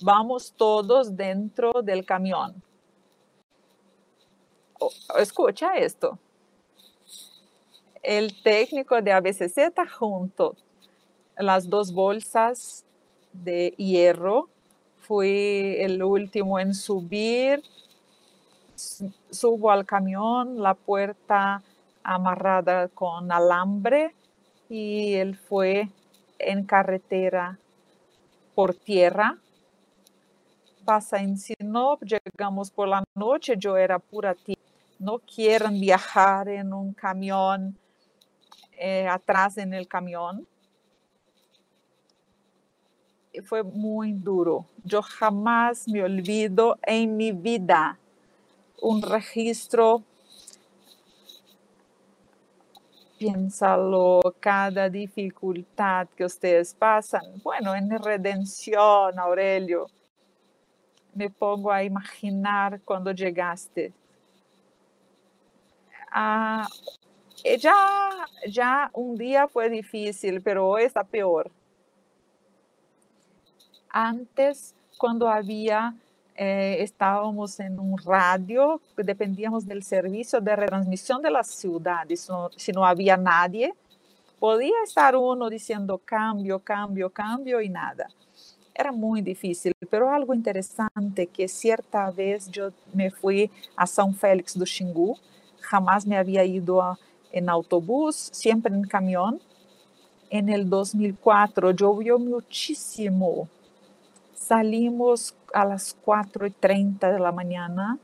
vamos 0.01 0.53
todos 0.57 1.17
dentro 1.17 1.83
del 1.83 2.05
camión. 2.05 2.63
escucha 5.19 5.77
esto. 5.77 6.19
El 8.03 8.43
técnico 8.43 9.01
de 9.01 9.13
ABCC 9.13 9.59
está 9.59 9.89
junto 9.89 10.57
las 11.39 11.69
dos 11.69 11.93
bolsas 11.93 12.85
de 13.33 13.73
hierro. 13.79 14.49
Fui 14.99 15.77
el 15.79 16.03
último 16.03 16.59
en 16.59 16.75
subir. 16.75 17.63
Subo 19.31 19.71
al 19.71 19.87
camión, 19.87 20.61
la 20.61 20.75
puerta 20.75 21.63
amarrada 22.05 22.89
con 22.89 23.33
alambre 23.33 24.15
y 24.69 25.15
él 25.15 25.37
fue 25.37 25.89
en 26.39 26.65
carretera 26.65 27.59
por 28.55 28.75
tierra. 28.75 29.39
Pasa 30.85 31.19
en 31.19 31.39
Sinop, 31.39 32.03
llegamos 32.03 32.71
por 32.71 32.89
la 32.89 33.03
noche, 33.15 33.55
yo 33.59 33.77
era 33.77 33.99
pura 33.99 34.35
tierra. 34.35 34.61
No 34.99 35.19
quieren 35.19 35.81
viajar 35.81 36.49
en 36.49 36.73
un 36.73 36.93
camión, 36.93 37.77
eh, 38.79 39.09
atrás 39.09 39.57
en 39.59 39.73
el 39.73 39.89
camión. 39.89 40.47
Fue 43.47 43.63
muy 43.65 44.13
duro. 44.13 44.67
Yo 44.85 45.03
jamás 45.03 45.89
me 45.89 46.03
olvido 46.03 46.79
en 46.83 47.17
mi 47.17 47.33
vida 47.33 47.99
un 48.81 49.03
registro 49.03 50.05
piénsalo, 53.25 54.21
cada 54.39 54.91
dificultad 54.91 56.07
que 56.15 56.27
ustedes 56.27 56.75
pasan. 56.75 57.23
Bueno, 57.43 57.75
en 57.75 57.89
redención, 58.03 59.19
Aurelio, 59.19 59.87
me 61.15 61.31
pongo 61.31 61.73
a 61.73 61.83
imaginar 61.83 62.83
cuando 62.83 63.13
llegaste. 63.13 63.95
Ah, 66.11 66.69
ya, 67.59 68.27
ya 68.47 68.91
un 68.93 69.17
día 69.17 69.49
fue 69.49 69.71
difícil, 69.71 70.43
pero 70.43 70.69
hoy 70.69 70.83
está 70.83 71.03
peor. 71.03 71.51
Antes, 73.89 74.75
cuando 74.99 75.29
había 75.29 75.95
eh, 76.37 76.77
estábamos 76.81 77.61
en 77.61 77.79
un 77.79 77.97
radio, 77.99 78.81
dependíamos 78.97 79.67
del 79.67 79.83
servicio 79.83 80.41
de 80.41 80.57
retransmisión 80.57 81.23
de 81.23 81.31
las 81.31 81.49
ciudades, 81.49 82.29
si 82.57 82.73
no 82.73 82.85
había 82.85 83.17
nadie, 83.17 83.73
podía 84.39 84.75
estar 84.85 85.17
uno 85.17 85.49
diciendo 85.49 86.01
cambio, 86.05 86.59
cambio, 86.59 87.11
cambio 87.11 87.61
y 87.61 87.69
nada. 87.69 88.09
Era 88.75 88.91
muy 88.91 89.23
difícil, 89.23 89.73
pero 89.89 90.11
algo 90.11 90.35
interesante 90.35 91.29
que 91.29 91.47
cierta 91.47 92.11
vez 92.11 92.51
yo 92.51 92.71
me 92.93 93.11
fui 93.11 93.51
a 93.77 93.87
São 93.87 94.13
Félix 94.13 94.57
do 94.57 94.67
Xingu, 94.67 95.17
jamás 95.61 96.05
me 96.05 96.17
había 96.17 96.45
ido 96.45 96.99
en 97.31 97.49
autobús, 97.49 98.31
siempre 98.33 98.75
en 98.75 98.83
camión. 98.83 99.41
En 100.31 100.49
el 100.49 100.69
2004 100.69 101.71
llovió 101.71 102.19
muchísimo 102.19 103.49
Salimos 104.45 105.35
a 105.55 105.65
las 105.65 105.97
4 106.05 106.47
y 106.47 106.51
30 106.51 107.13
de 107.13 107.19
la 107.19 107.33
mañana 107.33 107.99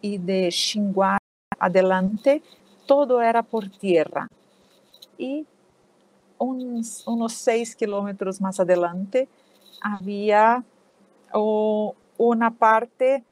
y 0.00 0.18
de 0.18 0.50
Xinguá 0.50 1.18
adelante 1.58 2.42
todo 2.86 3.22
era 3.22 3.42
por 3.42 3.68
tierra. 3.70 4.28
Y 5.16 5.46
uns, 6.38 7.06
unos 7.06 7.32
6 7.32 7.74
kilómetros 7.74 8.40
más 8.40 8.60
adelante 8.60 9.28
había 9.80 10.62
oh, 11.32 11.94
una 12.18 12.50
parte 12.50 13.24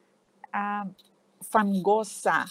uh, 0.54 0.88
fangosa. 1.42 2.46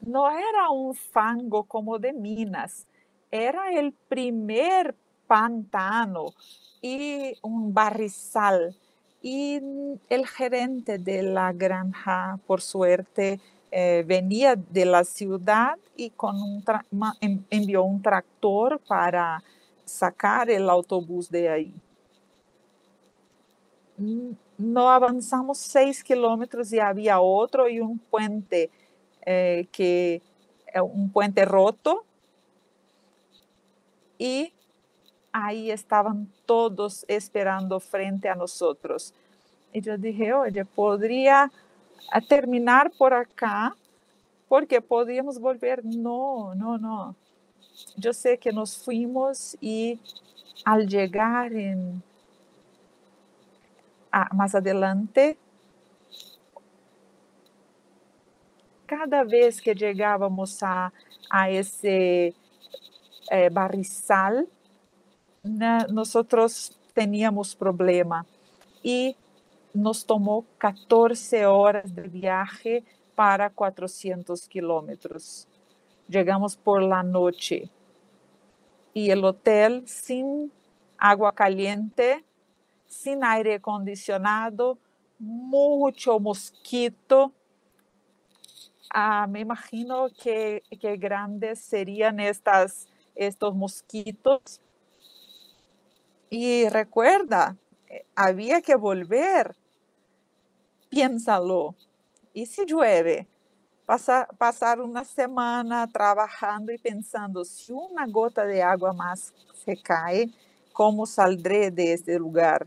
No 0.00 0.30
era 0.30 0.70
un 0.70 0.94
fango 0.94 1.64
como 1.64 1.98
de 1.98 2.12
Minas, 2.12 2.86
era 3.30 3.72
el 3.72 3.92
primer 3.92 4.94
pantano 5.26 6.32
y 6.80 7.34
un 7.42 7.72
barrizal. 7.72 8.76
Y 9.22 9.60
el 10.08 10.26
gerente 10.26 10.98
de 10.98 11.22
la 11.22 11.52
granja, 11.52 12.38
por 12.46 12.60
suerte, 12.60 13.40
eh, 13.72 14.04
venía 14.06 14.54
de 14.56 14.84
la 14.84 15.02
ciudad 15.04 15.76
y 15.96 16.10
con 16.10 16.36
un 16.40 16.64
envió 17.50 17.82
un 17.82 18.00
tractor 18.00 18.80
para 18.86 19.42
sacar 19.84 20.48
el 20.50 20.70
autobús 20.70 21.28
de 21.28 21.48
ahí. 21.48 21.74
no 24.58 24.90
avanzamos 24.90 25.58
seis 25.58 26.04
kilómetros 26.04 26.72
y 26.72 26.78
había 26.78 27.20
otro 27.20 27.68
y 27.68 27.80
un 27.80 27.98
puente 27.98 28.70
eh, 29.24 29.66
que 29.72 30.22
un 30.82 31.10
puente 31.10 31.44
roto 31.44 32.04
y 34.18 34.52
ahí 35.36 35.70
estaban 35.70 36.28
todos 36.46 37.04
esperando 37.08 37.78
frente 37.78 38.26
a 38.28 38.34
nosotros. 38.34 39.12
Y 39.70 39.82
yo 39.82 39.98
dije, 39.98 40.32
oye, 40.32 40.64
podría 40.64 41.52
terminar 42.26 42.90
por 42.96 43.12
acá 43.12 43.76
porque 44.48 44.80
podíamos 44.80 45.38
volver. 45.38 45.84
No, 45.84 46.54
no, 46.54 46.78
no. 46.78 47.14
Yo 47.96 48.14
sé 48.14 48.38
que 48.38 48.50
nos 48.50 48.78
fuimos 48.78 49.58
y 49.60 50.00
al 50.64 50.88
llegar 50.88 51.52
en, 51.52 52.02
más 54.32 54.54
adelante, 54.54 55.36
cada 58.86 59.22
vez 59.22 59.60
que 59.60 59.74
llegábamos 59.74 60.62
a, 60.62 60.90
a 61.28 61.50
ese 61.50 62.34
eh, 63.30 63.50
barrizal, 63.52 64.48
nosotros 65.46 66.78
teníamos 66.92 67.54
problema 67.54 68.26
y 68.82 69.16
nos 69.72 70.04
tomó 70.06 70.44
14 70.58 71.46
horas 71.46 71.94
de 71.94 72.02
viaje 72.08 72.84
para 73.14 73.50
400 73.50 74.48
kilómetros. 74.48 75.46
Llegamos 76.08 76.56
por 76.56 76.82
la 76.82 77.02
noche 77.02 77.70
y 78.94 79.10
el 79.10 79.24
hotel 79.24 79.86
sin 79.86 80.50
agua 80.98 81.34
caliente, 81.34 82.24
sin 82.86 83.22
aire 83.24 83.54
acondicionado, 83.56 84.78
mucho 85.18 86.18
mosquito. 86.18 87.32
Ah, 88.90 89.26
me 89.28 89.40
imagino 89.40 90.08
que, 90.22 90.62
que 90.80 90.96
grandes 90.96 91.60
serían 91.60 92.20
estas, 92.20 92.88
estos 93.14 93.54
mosquitos 93.54 94.60
y 96.30 96.68
recuerda, 96.68 97.56
eh, 97.88 98.04
había 98.14 98.60
que 98.60 98.74
volver. 98.74 99.56
Piénsalo. 100.90 101.74
¿Y 102.32 102.46
si 102.46 102.64
llueve? 102.66 103.26
pasar 103.86 104.80
una 104.80 105.04
semana 105.04 105.86
trabajando 105.86 106.72
y 106.72 106.78
pensando, 106.78 107.44
si 107.44 107.72
una 107.72 108.04
gota 108.06 108.44
de 108.44 108.60
agua 108.60 108.92
más 108.92 109.32
se 109.64 109.80
cae, 109.80 110.28
¿cómo 110.72 111.06
saldré 111.06 111.70
de 111.70 111.92
este 111.92 112.18
lugar? 112.18 112.66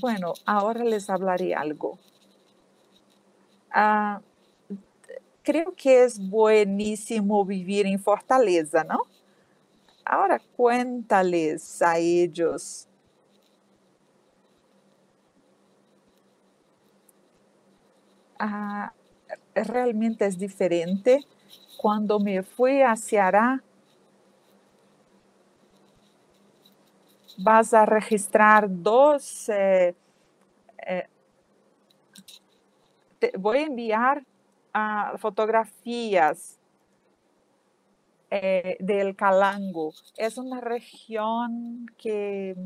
Bueno, 0.00 0.34
ahora 0.44 0.84
les 0.84 1.08
hablaré 1.08 1.54
algo. 1.54 1.98
Ah, 3.70 4.20
creo 5.42 5.72
que 5.74 6.04
es 6.04 6.18
buenísimo 6.18 7.44
vivir 7.44 7.86
en 7.86 7.98
Fortaleza, 7.98 8.84
¿no? 8.84 9.06
Ahora 10.12 10.38
cuéntales 10.38 11.80
a 11.80 11.96
ellos. 11.96 12.86
Ah, 18.38 18.92
realmente 19.54 20.26
es 20.26 20.36
diferente. 20.36 21.24
Cuando 21.78 22.20
me 22.20 22.42
fui 22.42 22.82
a 22.82 22.94
Ceará, 22.94 23.62
vas 27.38 27.72
a 27.72 27.86
registrar 27.86 28.66
dos, 28.68 29.48
eh, 29.48 29.94
eh, 30.86 31.08
voy 33.38 33.60
a 33.60 33.62
enviar 33.62 34.22
uh, 34.74 35.16
fotografías 35.16 36.58
eh, 38.34 38.78
del 38.80 39.14
Calango. 39.14 39.92
Es 40.16 40.38
una 40.38 40.58
región 40.58 41.84
que 41.98 42.56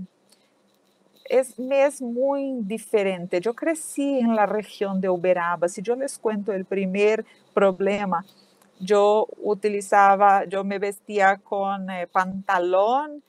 es, 1.24 1.58
me 1.58 1.84
es 1.84 2.00
muy 2.00 2.60
diferente. 2.60 3.40
Yo 3.40 3.52
crecí 3.52 4.20
en 4.20 4.36
la 4.36 4.46
región 4.46 5.00
de 5.00 5.08
Uberaba. 5.08 5.68
Si 5.68 5.82
yo 5.82 5.96
les 5.96 6.20
cuento 6.20 6.52
el 6.52 6.66
primer 6.66 7.24
problema, 7.52 8.24
yo 8.78 9.26
utilizaba, 9.38 10.44
yo 10.44 10.62
me 10.62 10.78
vestía 10.78 11.36
con 11.38 11.90
eh, 11.90 12.06
pantalón 12.06 13.24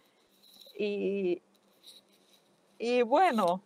y, 0.78 1.42
y 2.78 3.02
bueno, 3.02 3.64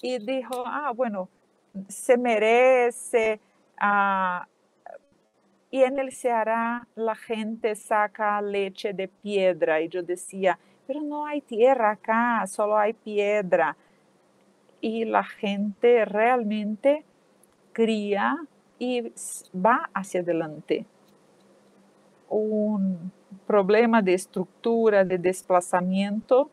y 0.00 0.18
dijo, 0.18 0.62
ah, 0.64 0.92
bueno, 0.94 1.28
se 1.88 2.16
merece. 2.16 3.40
Uh, 3.80 4.44
y 5.70 5.84
en 5.84 5.98
el 5.98 6.12
Ceará 6.12 6.86
la 6.96 7.14
gente 7.14 7.74
saca 7.76 8.40
leche 8.42 8.92
de 8.92 9.08
piedra. 9.08 9.80
Y 9.80 9.88
yo 9.88 10.02
decía, 10.02 10.58
pero 10.86 11.00
no 11.02 11.26
hay 11.26 11.40
tierra 11.40 11.92
acá, 11.92 12.44
solo 12.46 12.76
hay 12.76 12.92
piedra. 12.92 13.76
Y 14.80 15.04
la 15.04 15.22
gente 15.22 16.04
realmente 16.04 17.04
cría 17.72 18.36
y 18.78 19.12
va 19.54 19.88
hacia 19.94 20.20
adelante. 20.20 20.86
Un 22.28 23.12
problema 23.46 24.02
de 24.02 24.14
estructura, 24.14 25.04
de 25.04 25.18
desplazamiento, 25.18 26.50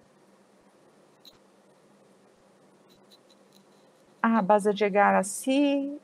ah, 4.28 4.42
vas 4.42 4.68
a 4.68 4.72
llegar 4.72 5.16
así, 5.16 6.00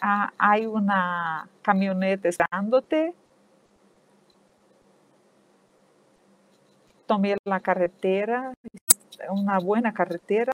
ah, 0.00 0.32
hay 0.38 0.66
una 0.66 1.48
camioneta 1.62 2.28
esperándote. 2.28 3.14
Tomé 7.06 7.36
la 7.44 7.60
carretera, 7.60 8.54
una 9.30 9.58
buena 9.58 9.92
carretera. 9.92 10.52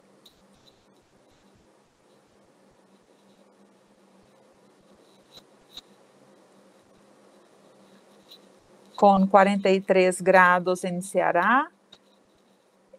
Con 8.95 9.27
43 9.27 10.21
grados 10.21 10.83
en 10.83 11.01
Ceará, 11.01 11.71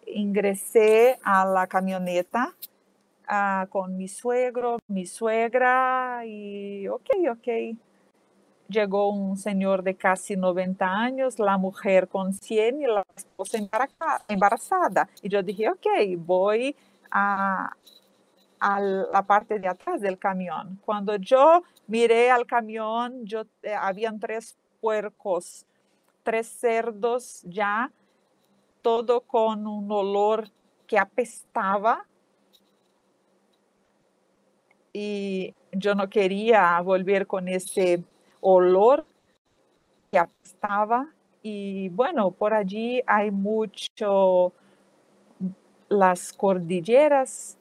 ingresé 0.07 1.19
a 1.23 1.45
la 1.45 1.67
camioneta 1.67 2.55
ah, 3.31 3.65
con 3.69 3.97
mi 3.97 4.07
suegro, 4.07 4.77
mi 4.87 5.05
suegra 5.05 6.23
y 6.25 6.87
ok, 6.87 7.09
ok. 7.31 7.77
Llegó 8.67 9.09
un 9.09 9.37
señor 9.37 9.83
de 9.83 9.95
casi 9.95 10.37
90 10.37 10.85
años, 10.85 11.39
la 11.39 11.57
mujer 11.57 12.07
con 12.07 12.33
100 12.33 12.81
y 12.81 12.85
la 12.85 13.05
esposa 13.15 13.57
embarazada. 14.27 15.09
Y 15.21 15.29
yo 15.29 15.43
dije, 15.43 15.69
ok, 15.69 15.87
voy 16.17 16.75
a, 17.09 17.73
a 18.59 18.79
la 18.79 19.23
parte 19.23 19.59
de 19.59 19.67
atrás 19.67 19.99
del 20.01 20.17
camión. 20.17 20.79
Cuando 20.85 21.15
yo 21.15 21.63
miré 21.87 22.31
al 22.31 22.45
camión, 22.45 23.25
yo, 23.25 23.43
eh, 23.63 23.73
habían 23.73 24.19
tres 24.19 24.57
puercos, 24.79 25.65
tres 26.23 26.47
cerdos 26.47 27.41
ya, 27.43 27.91
todo 28.81 29.21
con 29.21 29.67
un 29.67 29.91
olor 29.91 30.49
que 30.87 30.97
apestaba 30.97 32.05
y 34.93 35.53
yo 35.71 35.95
no 35.95 36.09
quería 36.09 36.79
volver 36.81 37.27
con 37.27 37.47
ese 37.47 38.03
olor 38.41 39.05
que 40.11 40.21
estaba 40.43 41.07
y 41.43 41.89
bueno, 41.89 42.31
por 42.31 42.53
allí 42.53 43.01
hay 43.07 43.31
mucho 43.31 44.53
las 45.89 46.33
cordilleras 46.33 47.57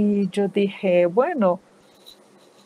Y 0.00 0.28
yo 0.30 0.46
dije, 0.46 1.06
bueno, 1.06 1.58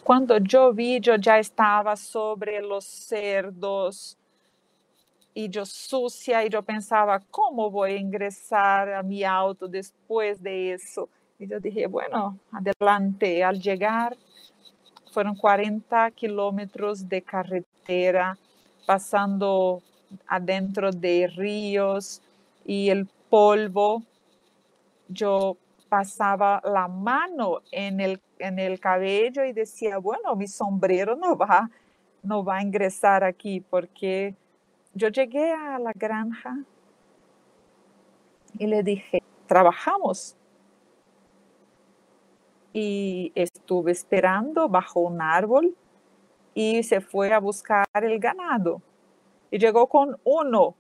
cuando 0.05 0.37
yo 0.37 0.71
vi, 0.75 1.01
yo 1.01 1.17
ya 1.17 1.39
estaba 1.39 1.97
sobre 1.97 2.61
los 2.61 2.85
cerdos 2.85 4.19
y 5.33 5.49
yo 5.49 5.65
sucia 5.65 6.45
y 6.45 6.51
yo 6.51 6.61
pensaba, 6.61 7.23
¿cómo 7.31 7.71
voy 7.71 7.93
a 7.93 7.97
ingresar 7.97 8.93
a 8.93 9.03
mi 9.03 9.25
auto 9.25 9.67
después 9.67 10.43
de 10.43 10.75
eso? 10.75 11.09
Y 11.39 11.47
yo 11.47 11.59
dije, 11.59 11.87
bueno, 11.87 12.39
adelante. 12.53 13.43
Al 13.43 13.59
llegar, 13.59 14.15
fueron 15.11 15.35
40 15.35 16.11
kilómetros 16.11 17.09
de 17.09 17.23
carretera, 17.23 18.37
pasando 18.85 19.81
adentro 20.27 20.91
de 20.91 21.33
ríos 21.35 22.21
y 22.67 22.91
el 22.91 23.07
polvo. 23.31 24.03
Yo 25.09 25.57
pasaba 25.93 26.63
la 26.65 26.89
mano 26.89 27.61
en 27.71 28.01
el, 28.01 28.19
en 28.39 28.59
el 28.59 28.81
cabello 28.81 29.45
y 29.45 29.53
decía, 29.53 29.99
bueno, 29.99 30.35
mi 30.37 30.47
sombrero 30.47 31.17
no 31.17 31.37
va, 31.37 31.69
no 32.23 32.43
va 32.43 32.57
a 32.57 32.63
ingresar 32.63 33.23
aquí 33.25 33.61
porque 33.61 34.35
yo 34.95 35.09
llegué 35.09 35.53
a 35.53 35.79
la 35.79 35.93
granja 35.95 36.57
y 38.59 38.67
le 38.69 38.83
dije, 38.83 39.23
trabajamos. 39.47 40.35
Y 42.73 43.31
estuve 43.35 43.93
esperando 43.93 44.71
bajo 44.71 45.01
un 45.01 45.21
árbol 45.21 45.77
y 46.55 46.85
se 46.85 47.03
fue 47.03 47.35
a 47.35 47.39
buscar 47.39 47.87
el 47.93 48.19
ganado. 48.19 48.81
Y 49.51 49.59
llegó 49.59 49.87
con 49.89 50.19
uno. 50.25 50.75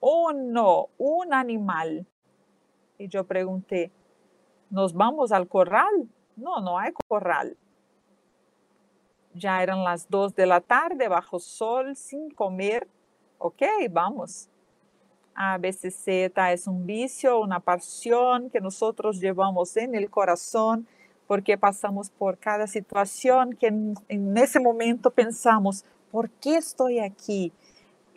Uno, 0.00 0.88
un 0.98 1.32
animal. 1.32 2.06
Y 2.98 3.06
yo 3.08 3.24
pregunté, 3.24 3.92
¿nos 4.70 4.92
vamos 4.92 5.30
al 5.30 5.46
corral? 5.46 6.08
No, 6.36 6.60
no 6.60 6.78
hay 6.78 6.92
corral. 7.06 7.56
Ya 9.34 9.62
eran 9.62 9.84
las 9.84 10.10
dos 10.10 10.34
de 10.34 10.46
la 10.46 10.60
tarde, 10.60 11.06
bajo 11.06 11.38
sol, 11.38 11.94
sin 11.94 12.28
comer. 12.30 12.88
Ok, 13.38 13.62
vamos. 13.90 14.48
A 15.32 15.56
BCZ 15.58 16.08
es 16.08 16.66
un 16.66 16.84
vicio, 16.86 17.38
una 17.40 17.60
pasión 17.60 18.50
que 18.50 18.60
nosotros 18.60 19.20
llevamos 19.20 19.76
en 19.76 19.94
el 19.94 20.10
corazón 20.10 20.88
porque 21.28 21.56
pasamos 21.56 22.10
por 22.10 22.38
cada 22.38 22.66
situación 22.66 23.54
que 23.54 23.68
en 23.68 24.36
ese 24.36 24.58
momento 24.58 25.10
pensamos, 25.10 25.84
¿por 26.10 26.30
qué 26.30 26.56
estoy 26.56 26.98
aquí? 26.98 27.52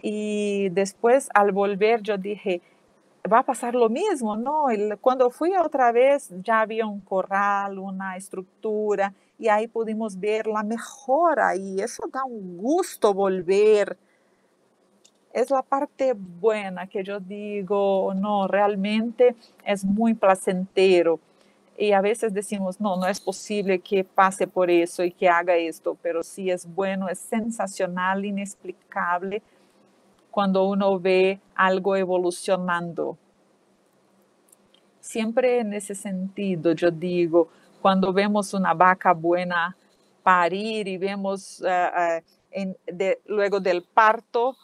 Y 0.01 0.69
después 0.69 1.29
al 1.35 1.51
volver 1.51 2.01
yo 2.01 2.17
dije, 2.17 2.61
va 3.31 3.39
a 3.39 3.43
pasar 3.43 3.75
lo 3.75 3.89
mismo, 3.89 4.35
¿no? 4.35 4.65
Cuando 4.99 5.29
fui 5.29 5.55
otra 5.55 5.91
vez 5.91 6.29
ya 6.43 6.61
había 6.61 6.85
un 6.85 7.01
corral, 7.01 7.79
una 7.79 8.15
estructura 8.15 9.13
y 9.37 9.47
ahí 9.47 9.67
pudimos 9.67 10.19
ver 10.19 10.47
la 10.47 10.63
mejora 10.63 11.55
y 11.55 11.81
eso 11.81 12.03
da 12.11 12.23
un 12.23 12.57
gusto 12.57 13.13
volver 13.13 13.97
es 15.33 15.49
la 15.49 15.61
parte 15.61 16.13
buena 16.13 16.87
que 16.87 17.03
yo 17.03 17.19
digo, 17.19 18.13
no, 18.15 18.47
realmente 18.47 19.35
es 19.65 19.85
muy 19.85 20.13
placentero. 20.13 21.19
Y 21.77 21.93
a 21.93 22.01
veces 22.01 22.33
decimos, 22.33 22.79
no, 22.79 22.97
no 22.97 23.07
es 23.07 23.19
posible 23.19 23.79
que 23.79 24.03
pase 24.03 24.45
por 24.45 24.69
eso 24.69 25.03
y 25.03 25.11
que 25.11 25.29
haga 25.29 25.55
esto, 25.55 25.97
pero 26.01 26.21
sí 26.21 26.51
es 26.51 26.67
bueno, 26.67 27.09
es 27.09 27.19
sensacional, 27.19 28.25
inexplicable 28.25 29.41
cuando 30.31 30.63
uno 30.63 30.99
ve 30.99 31.39
algo 31.55 31.95
evolucionando. 31.95 33.17
Siempre 34.99 35.59
en 35.59 35.73
ese 35.73 35.93
sentido, 35.93 36.71
yo 36.71 36.89
digo, 36.89 37.49
cuando 37.81 38.13
vemos 38.13 38.53
una 38.53 38.73
vaca 38.73 39.13
buena 39.13 39.75
parir 40.23 40.87
y 40.87 40.97
vemos 40.97 41.61
en, 42.51 42.77
de, 42.85 43.19
luego 43.25 43.59
del 43.59 43.83
parto, 43.83 44.55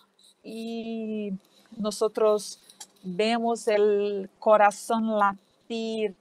y 0.49 1.33
nosotros 1.75 2.61
vemos 3.03 3.67
el 3.67 4.29
corazón 4.39 5.19
latir 5.19 6.15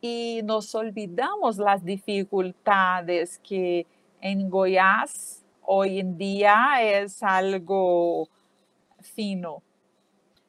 y 0.00 0.40
nos 0.44 0.72
olvidamos 0.76 1.58
las 1.58 1.84
dificultades 1.84 3.40
que 3.40 3.84
en 4.20 4.48
Goiás 4.48 5.42
hoy 5.66 6.00
en 6.00 6.16
día 6.16 6.82
es 6.82 7.22
algo 7.22 8.28
fino. 9.00 9.62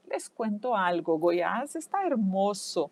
Les 0.09 0.29
cuento 0.29 0.75
algo, 0.75 1.17
Goiás 1.17 1.75
está 1.75 2.05
hermoso, 2.05 2.89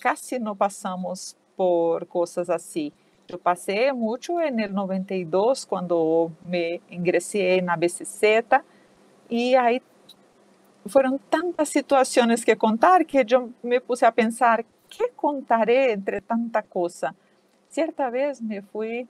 casi 0.00 0.38
no 0.38 0.54
pasamos 0.54 1.36
por 1.56 2.06
cosas 2.06 2.48
así. 2.48 2.92
Yo 3.26 3.38
pasé 3.38 3.92
mucho 3.92 4.40
en 4.40 4.60
el 4.60 4.72
92 4.72 5.66
cuando 5.66 6.30
me 6.46 6.80
ingresé 6.88 7.56
en 7.56 7.68
ABCZ 7.68 8.62
y 9.28 9.54
ahí 9.54 9.82
fueron 10.86 11.18
tantas 11.18 11.68
situaciones 11.68 12.44
que 12.44 12.56
contar 12.56 13.04
que 13.04 13.24
yo 13.24 13.50
me 13.62 13.80
puse 13.80 14.06
a 14.06 14.12
pensar, 14.12 14.64
¿qué 14.88 15.10
contaré 15.14 15.92
entre 15.92 16.20
tanta 16.20 16.62
cosa? 16.62 17.14
Cierta 17.68 18.08
vez 18.08 18.40
me 18.40 18.62
fui 18.62 19.06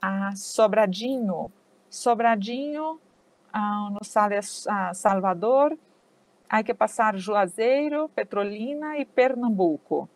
a 0.00 0.34
Sobradinho. 0.36 1.50
Sobradinho 1.88 3.00
uh, 3.54 3.90
nos 3.90 4.08
sale 4.08 4.38
a 4.68 4.94
Salvador, 4.94 5.76
hay 6.48 6.62
que 6.62 6.74
passar 6.74 7.16
Juazeiro, 7.16 8.08
Petrolina 8.10 8.98
e 8.98 9.04
Pernambuco. 9.04 10.08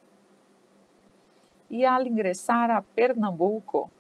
E 1.70 1.84
al 1.84 2.06
ingressar 2.06 2.70
a 2.70 2.82
Pernambuco, 2.82 3.90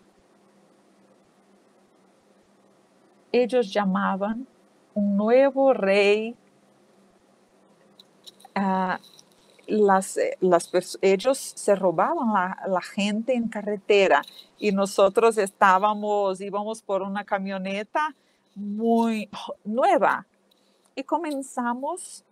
eles 3.32 3.66
chamavam 3.66 4.46
um 4.94 5.14
novo 5.14 5.72
rei. 5.72 6.36
Uh, 8.56 9.19
las, 9.70 10.18
las, 10.40 10.98
ellos 11.00 11.38
se 11.38 11.74
robaban 11.74 12.32
la, 12.32 12.62
la, 12.66 12.82
gente 12.82 13.34
en 13.34 13.48
carretera 13.48 14.22
y 14.58 14.72
nosotros 14.72 15.38
estábamos, 15.38 16.40
íbamos 16.40 16.82
por 16.82 17.02
una 17.02 17.24
camioneta 17.24 18.14
muy 18.54 19.28
nueva 19.64 20.26
y 20.94 21.04
comenzamos 21.04 22.24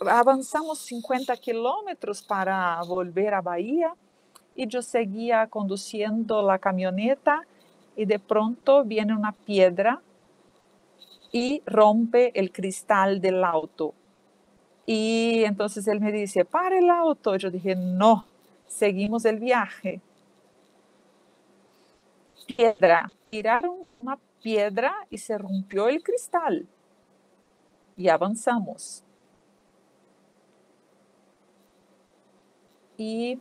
avançamos 0.00 0.78
50 0.80 1.36
quilômetros 1.36 2.20
para 2.22 2.82
volver 2.84 3.34
à 3.34 3.42
Bahia 3.42 3.92
e 4.56 4.66
eu 4.70 4.82
seguia 4.82 5.46
conduzindo 5.46 6.50
a 6.50 6.58
caminhoneta 6.58 7.40
e 7.96 8.06
de 8.06 8.18
pronto 8.18 8.82
viene 8.84 9.12
uma 9.12 9.32
piedra 9.32 10.02
e 11.32 11.62
rompe 11.68 12.32
o 12.36 12.50
cristal 12.50 13.18
do 13.18 13.44
auto. 13.44 13.94
E 14.86 15.44
então 15.46 15.66
ele 15.86 16.00
me 16.00 16.12
disse, 16.12 16.44
para 16.44 16.80
o 16.80 16.90
auto. 16.90 17.30
Eu 17.30 17.50
dije, 17.50 17.74
não, 17.74 18.24
seguimos 18.66 19.24
o 19.24 19.36
viaje. 19.36 20.00
Piedra. 22.46 23.10
Tiraram 23.30 23.86
uma 24.02 24.18
piedra 24.42 25.06
e 25.10 25.16
se 25.16 25.36
rompió 25.36 25.86
o 25.88 26.02
cristal. 26.02 26.62
E 27.96 28.10
avançamos. 28.10 29.04
y 33.00 33.40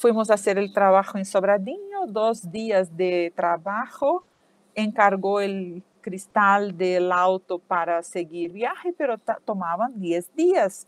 fuimos 0.00 0.30
a 0.30 0.34
hacer 0.34 0.56
el 0.56 0.72
trabajo 0.72 1.18
en 1.18 1.24
Sobradinho, 1.24 2.06
dos 2.06 2.52
días 2.52 2.96
de 2.96 3.32
trabajo, 3.34 4.24
encargó 4.76 5.40
el 5.40 5.82
cristal 6.04 6.76
del 6.76 7.10
auto 7.10 7.58
para 7.58 8.02
seguir 8.02 8.52
viaje, 8.52 8.92
pero 8.92 9.16
tomaban 9.42 9.98
10 9.98 10.36
días. 10.36 10.86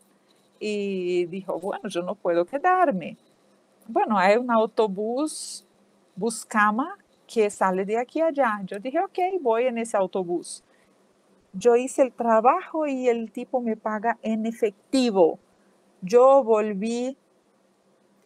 Y 0.61 1.25
dijo, 1.27 1.59
bueno, 1.59 1.89
yo 1.89 2.03
no 2.03 2.15
puedo 2.15 2.45
quedarme. 2.45 3.17
Bueno, 3.89 4.19
hay 4.19 4.37
un 4.37 4.51
autobús 4.51 5.65
Buscama 6.15 6.97
que 7.27 7.51
sale 7.51 7.85
de 7.85 7.99
aquí 7.99 8.21
a 8.21 8.27
allá. 8.27 8.61
Yo 8.65 8.79
dije, 8.79 9.01
ok, 9.01 9.19
voy 9.41 9.65
en 9.65 9.79
ese 9.79 9.97
autobús. 9.97 10.63
Yo 11.53 11.77
hice 11.77 12.03
el 12.03 12.13
trabajo 12.13 12.87
y 12.87 13.09
el 13.09 13.31
tipo 13.33 13.61
me 13.61 13.77
paga 13.77 14.19
en 14.23 14.45
efectivo. 14.47 15.39
Yo 16.03 16.45
volví 16.45 17.17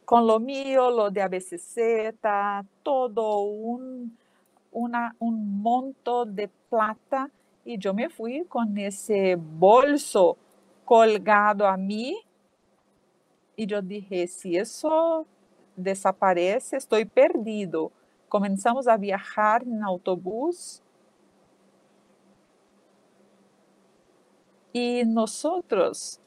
con 0.04 0.26
lo 0.26 0.40
mío, 0.40 0.90
lo 0.90 1.10
de 1.10 1.22
ABCZ, 1.22 1.76
todo 2.82 3.40
un, 3.42 4.16
una, 4.70 5.14
un 5.18 5.60
monto 5.60 6.24
de 6.24 6.48
plata 6.68 7.30
y 7.64 7.78
yo 7.78 7.92
me 7.92 8.08
fui 8.08 8.44
con 8.46 8.76
ese 8.78 9.36
bolso 9.36 10.36
colgado 10.84 11.66
a 11.66 11.76
mí. 11.76 12.16
Y 13.54 13.66
yo 13.66 13.82
dije, 13.82 14.26
si 14.26 14.56
eso 14.56 15.26
desaparece, 15.76 16.76
estoy 16.76 17.04
perdido. 17.04 17.92
Comenzamos 18.28 18.88
a 18.88 18.96
viajar 18.96 19.62
en 19.62 19.82
autobús. 19.82 20.82
Y 24.72 25.04
nosotros 25.04 26.20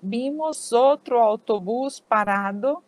vimos 0.00 0.72
outro 0.72 1.20
autobús 1.20 2.00
parado. 2.00 2.82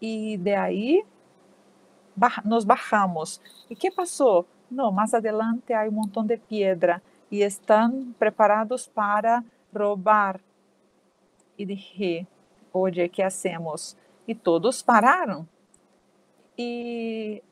E 0.00 0.36
de 0.38 0.54
aí 0.54 1.04
nos 2.44 2.66
bajamos. 2.66 3.40
¿Y 3.68 3.76
qué 3.76 3.90
pasó? 3.90 4.46
No, 4.70 4.90
más 4.92 5.14
adelante 5.14 5.74
hay 5.74 5.88
un 5.88 5.96
montón 5.96 6.26
de 6.26 6.38
piedra 6.38 7.02
y 7.30 7.42
están 7.42 8.14
preparados 8.18 8.88
para 8.88 9.44
robar. 9.72 10.40
Y 11.56 11.64
dije, 11.64 12.26
oye, 12.72 13.08
¿qué 13.08 13.24
hacemos? 13.24 13.96
Y 14.26 14.34
todos 14.34 14.82
pararon. 14.82 15.48
Y 16.56 17.42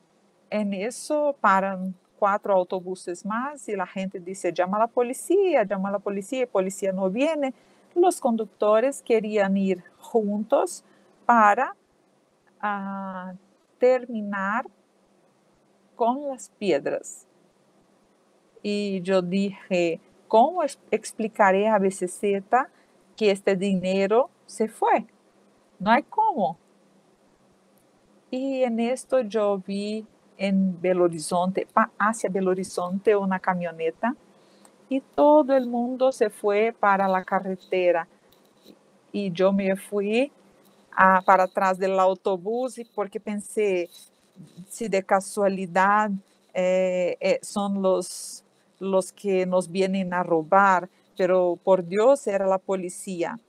en 0.49 0.73
eso 0.73 1.35
paran 1.39 1.95
cuatro 2.17 2.53
autobuses 2.53 3.25
más 3.25 3.67
y 3.67 3.75
la 3.75 3.85
gente 3.85 4.19
dice, 4.19 4.53
llama 4.53 4.77
a 4.77 4.81
la 4.81 4.87
policía, 4.87 5.63
llama 5.63 5.89
a 5.89 5.93
la 5.93 5.99
policía, 5.99 6.47
policía 6.47 6.91
no 6.93 7.09
viene. 7.09 7.53
Los 7.95 8.21
conductores 8.21 9.01
querían 9.01 9.57
ir 9.57 9.83
juntos 9.99 10.83
para 11.25 11.75
uh, 12.63 13.35
terminar 13.83 14.65
con 15.97 16.29
las 16.29 16.47
piedras. 16.57 17.27
Y 18.61 19.01
yo 19.01 19.21
dije, 19.21 19.99
¿cómo 20.29 20.63
explicaré 20.89 21.67
a 21.67 21.77
BCZ 21.79 22.21
que 23.17 23.31
este 23.31 23.57
dinero 23.57 24.29
se 24.45 24.69
fue? 24.69 25.05
No 25.79 25.91
hay 25.91 26.03
cómo. 26.03 26.57
Y 28.31 28.63
en 28.63 28.79
esto 28.79 29.19
yo 29.19 29.61
vi 29.67 30.07
en 30.37 30.79
Belo 30.79 31.03
Horizonte, 31.03 31.67
hacia 31.99 32.29
Belo 32.29 32.51
Horizonte, 32.51 33.17
una 33.17 33.37
camioneta 33.37 34.15
y 34.87 35.01
todo 35.01 35.57
el 35.57 35.67
mundo 35.67 36.13
se 36.13 36.29
fue 36.29 36.73
para 36.79 37.09
la 37.09 37.25
carretera. 37.25 38.07
Y 39.11 39.29
yo 39.33 39.51
me 39.51 39.75
fui 39.75 40.31
a, 40.95 41.21
para 41.21 41.43
atrás 41.43 41.77
del 41.77 41.99
autobús 41.99 42.79
porque 42.93 43.19
pensé, 43.19 43.89
si 44.69 44.87
de 44.87 45.03
casualidad 45.03 46.11
eh, 46.53 47.17
eh, 47.19 47.39
son 47.41 47.81
los, 47.81 48.43
los 48.79 49.11
que 49.11 49.45
nos 49.45 49.69
vienen 49.69 50.13
a 50.13 50.23
robar, 50.23 50.89
pero 51.17 51.57
por 51.63 51.85
Dios 51.85 52.27
era 52.27 52.47
la 52.47 52.57
policía. 52.57 53.39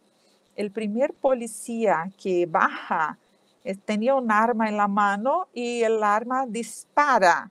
El 0.57 0.71
primer 0.71 1.13
policía 1.15 2.11
que 2.17 2.47
baja 2.47 3.19
eh, 3.65 3.75
tenía 3.75 4.15
un 4.15 4.31
arma 4.31 4.69
en 4.69 4.77
la 4.77 4.89
mano 4.89 5.49
y 5.53 5.83
el 5.83 6.03
arma 6.03 6.47
dispara. 6.47 7.51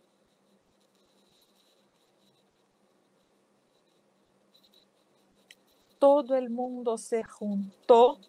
Todo 6.00 6.36
el 6.36 6.50
mundo 6.50 6.98
se 6.98 7.24
juntó 7.24 8.20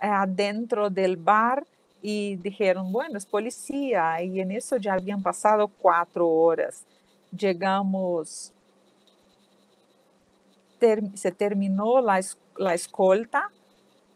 adentro 0.00 0.90
del 0.90 1.16
bar 1.16 1.66
y 2.02 2.36
dijeron, 2.36 2.90
bueno, 2.92 3.18
es 3.18 3.26
policía. 3.26 4.22
Y 4.22 4.40
en 4.40 4.52
eso 4.52 4.76
ya 4.76 4.94
habían 4.94 5.22
pasado 5.22 5.68
cuatro 5.68 6.28
horas. 6.28 6.84
Llegamos, 7.36 8.52
se 11.14 11.32
terminó 11.32 12.00
la, 12.00 12.20
la 12.56 12.74
escolta 12.74 13.50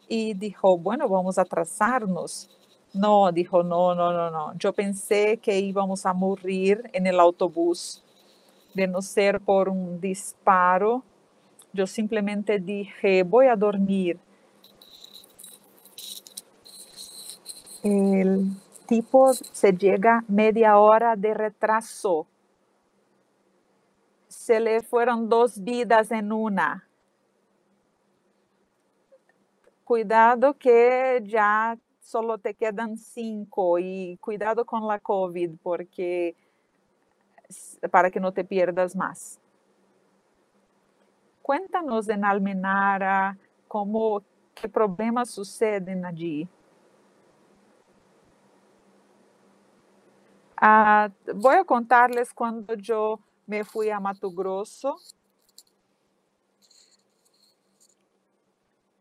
y 0.09 0.35
dijo, 0.35 0.79
bueno, 0.79 1.09
vamos 1.09 1.38
a 1.38 1.42
atrasarnos. 1.42 2.51
No, 2.92 3.33
dijo, 3.33 3.62
no, 3.62 3.94
no, 3.94 4.12
no, 4.12 4.31
no. 4.31 4.55
Yo 4.57 4.73
pensé 4.73 5.38
que 5.38 5.59
íbamos 5.59 6.07
a 6.07 6.12
morir 6.12 6.88
en 6.92 7.07
el 7.07 7.18
autobús, 7.18 8.03
de 8.73 8.87
no 8.87 9.03
ser 9.03 9.40
por 9.40 9.68
un 9.68 10.01
disparo. 10.01 11.03
Yo 11.73 11.87
simplemente 11.87 12.59
dije, 12.59 13.23
voy 13.23 13.47
a 13.47 13.57
dormir. 13.57 14.18
El 17.85 18.51
tipo 18.87 19.35
se 19.35 19.73
llega 19.73 20.25
media 20.27 20.79
hora 20.79 21.16
de 21.16 21.35
retraso. 21.35 22.27
Se 24.27 24.59
le 24.59 24.81
fueron 24.81 25.29
dos 25.29 25.62
vidas 25.62 26.11
en 26.11 26.33
una. 26.33 26.88
Cuidado 29.85 30.55
que 30.55 31.23
ya 31.25 31.79
solo 32.01 32.38
te 32.38 32.55
quedan 32.55 32.97
cinco 32.97 33.79
y 33.79 34.16
cuidado 34.16 34.64
con 34.64 34.87
la 34.87 34.99
COVID 34.99 35.51
porque 35.62 36.35
para 37.90 38.11
que 38.11 38.18
no 38.18 38.33
te 38.33 38.44
pierdas 38.44 38.97
más. 38.97 39.38
Cuéntanos 41.42 42.09
en 42.09 42.25
Almenara 42.25 43.37
cómo, 43.68 44.23
qué 44.55 44.70
problemas 44.70 45.31
suceden 45.31 46.07
allí. 46.07 46.49
Uh, 50.64 51.12
voy 51.35 51.57
a 51.57 51.64
contarles 51.64 52.33
cuando 52.33 52.72
yo 52.72 53.20
me 53.46 53.64
fui 53.64 53.90
a 53.90 54.00
Mato 54.00 54.31
Grosso, 54.31 54.96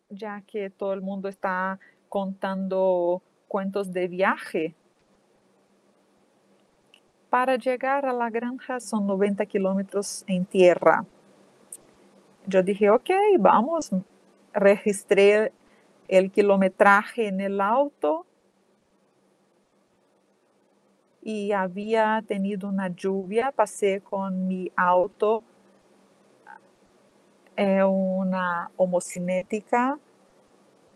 ya 0.09 0.41
que 0.41 0.69
todo 0.69 0.91
el 0.91 0.99
mundo 0.99 1.29
está 1.29 1.79
contando 2.09 3.21
cuentos 3.47 3.93
de 3.93 4.09
viaje. 4.09 4.75
Para 7.29 7.55
llegar 7.55 8.05
a 8.05 8.11
la 8.11 8.29
granja 8.29 8.81
son 8.81 9.07
90 9.07 9.45
kilómetros 9.45 10.25
en 10.27 10.43
tierra. 10.43 11.05
Yo 12.45 12.61
dije, 12.61 12.89
ok, 12.89 13.09
vamos, 13.39 13.89
registré 14.51 15.53
el 16.09 16.29
kilometraje 16.29 17.29
en 17.29 17.39
el 17.39 17.61
auto 17.61 18.25
y 21.23 21.53
había 21.53 22.21
tenido 22.27 22.67
una 22.67 22.89
lluvia, 22.89 23.51
pasé 23.51 24.01
con 24.01 24.47
mi 24.47 24.69
auto 24.75 25.43
eh, 27.55 27.83
una 27.83 28.71
homocinética 28.75 29.99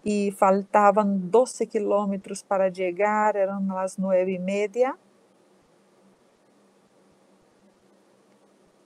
y 0.03 0.31
faltaban 0.31 1.31
12 1.31 1.67
kilómetros 1.67 2.43
para 2.43 2.67
llegar, 2.67 3.37
eran 3.37 3.67
las 3.69 3.97
nueve 3.97 4.33
y 4.33 4.39
media. 4.39 4.97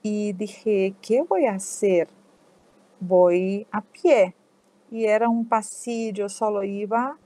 Y 0.02 0.32
dije, 0.32 0.94
¿qué 1.00 1.22
voy 1.22 1.46
a 1.46 1.54
hacer? 1.54 2.08
Voy 3.00 3.66
a 3.70 3.80
pie. 3.80 4.34
Y 4.90 5.06
era 5.06 5.28
un 5.28 5.48
pasillo, 5.48 6.28
solo 6.28 6.62
iba 6.62 7.18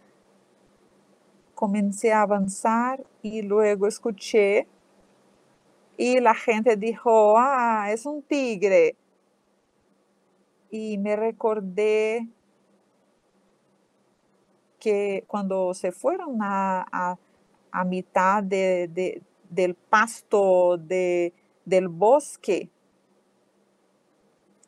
comencé 1.56 2.12
a 2.12 2.20
avanzar 2.20 3.02
y 3.22 3.40
luego 3.40 3.88
escuché 3.88 4.68
y 5.96 6.20
la 6.20 6.34
gente 6.34 6.76
dijo, 6.76 7.36
ah, 7.38 7.88
es 7.90 8.04
un 8.04 8.22
tigre. 8.22 8.94
Y 10.70 10.98
me 10.98 11.16
recordé 11.16 12.28
que 14.78 15.24
cuando 15.26 15.72
se 15.72 15.92
fueron 15.92 16.36
a, 16.42 17.16
a, 17.72 17.84
mitad 17.84 18.42
de, 18.42 19.22
del 19.48 19.74
pasto 19.74 20.76
de, 20.76 21.32
del 21.64 21.88
bosque, 21.88 22.68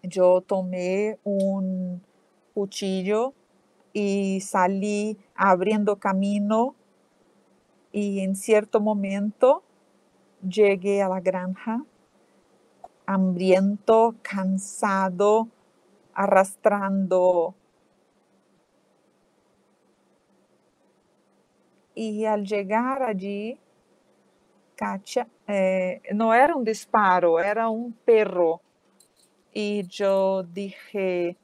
yo 0.03 0.41
tomé 0.41 1.19
un 1.23 2.01
cuchillo 2.55 3.35
y 3.93 4.41
salí 4.41 5.19
abriendo 5.35 5.97
camino 5.97 6.75
y 7.93 8.21
en 8.21 8.37
cierto 8.37 8.81
momento 8.81 9.63
llegué 10.43 11.03
a 11.03 11.09
la 11.09 11.21
granja 11.21 11.85
hambriento, 13.09 14.17
cansado, 14.21 15.49
arrastrando. 16.13 17.55
Y 21.95 22.27
al 22.27 22.45
llegar 22.45 23.03
allí, 23.03 23.59
Katia, 24.77 25.27
eh, 25.47 26.03
no 26.13 26.35
era 26.35 26.55
un 26.55 26.65
disparo, 26.65 27.41
era 27.41 27.71
un 27.71 27.95
perro. 27.95 28.61
Y 29.55 29.85
yo 29.89 30.43
dije, 30.43 31.39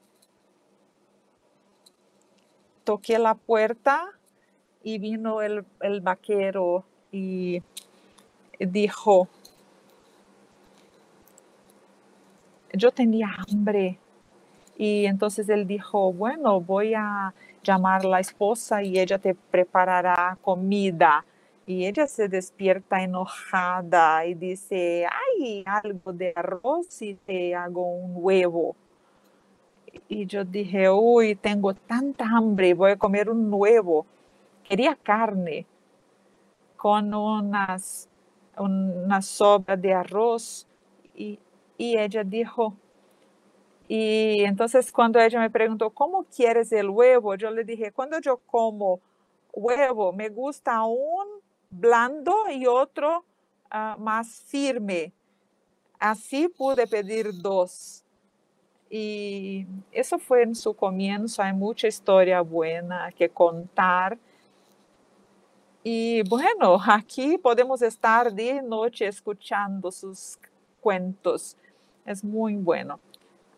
toqué 2.85 3.19
la 3.19 3.33
puerta 3.33 4.05
y 4.83 4.99
vino 4.99 5.41
el, 5.41 5.65
vaquero 6.01 6.85
y 7.11 7.61
dijo, 8.59 9.27
yo 12.71 12.91
tenía 12.91 13.29
hambre. 13.49 13.99
Y 14.77 15.05
entonces 15.05 15.49
él 15.49 15.65
dijo, 15.65 16.13
bueno, 16.13 16.61
voy 16.61 16.93
a 16.93 17.33
llamar 17.63 18.05
a 18.05 18.09
la 18.09 18.19
esposa 18.19 18.83
y 18.83 18.99
ella 18.99 19.17
te 19.17 19.33
preparará 19.33 20.37
comida. 20.41 21.25
Y 21.65 21.87
ella 21.87 22.05
se 22.05 22.27
despierta 22.27 23.01
enojada 23.01 24.23
y 24.27 24.35
dice, 24.35 25.07
hay 25.07 25.63
algo 25.65 26.13
de 26.13 26.31
arroz 26.35 27.01
y 27.01 27.15
te 27.15 27.55
hago 27.55 27.87
un 27.87 28.11
huevo. 28.15 28.75
Y 30.07 30.25
yo 30.25 30.43
dije, 30.45 30.89
uy, 30.89 31.35
tengo 31.35 31.73
tanta 31.73 32.25
hambre, 32.25 32.73
voy 32.73 32.91
a 32.91 32.97
comer 32.97 33.29
un 33.29 33.53
huevo 33.53 34.05
quería 34.67 34.95
carne 34.95 35.65
con 36.75 37.13
unas 37.13 38.09
una 38.57 39.21
sobra 39.21 39.75
de 39.75 39.93
arroz 39.93 40.65
y, 41.13 41.37
y 41.77 41.97
ella 41.97 42.23
dijo, 42.23 42.73
y 43.87 44.43
entonces 44.45 44.93
cuando 44.93 45.19
ella 45.19 45.39
me 45.41 45.49
preguntó, 45.49 45.89
¿cómo 45.89 46.23
quieres 46.23 46.71
el 46.71 46.89
huevo? 46.89 47.35
Yo 47.35 47.51
le 47.51 47.65
dije, 47.65 47.91
cuando 47.91 48.19
yo 48.19 48.37
como 48.37 49.01
huevo, 49.51 50.13
me 50.13 50.29
gusta 50.29 50.85
un 50.85 51.27
blando 51.69 52.33
y 52.49 52.65
otro 52.65 53.25
uh, 53.73 53.99
más 53.99 54.41
firme. 54.47 55.11
Así 55.99 56.47
pude 56.47 56.87
pedir 56.87 57.29
dos. 57.41 58.04
Y 58.89 59.65
eso 59.91 60.19
fue 60.19 60.43
en 60.43 60.55
su 60.55 60.73
comienzo. 60.73 61.41
Hay 61.41 61.53
mucha 61.53 61.87
historia 61.87 62.41
buena 62.41 63.11
que 63.11 63.29
contar. 63.29 64.17
Y 65.83 66.21
bueno, 66.29 66.79
aquí 66.87 67.37
podemos 67.37 67.81
estar 67.81 68.31
de 68.33 68.61
noche 68.61 69.07
escuchando 69.07 69.91
sus 69.91 70.37
cuentos. 70.81 71.57
Es 72.05 72.23
muy 72.23 72.55
bueno. 72.55 72.99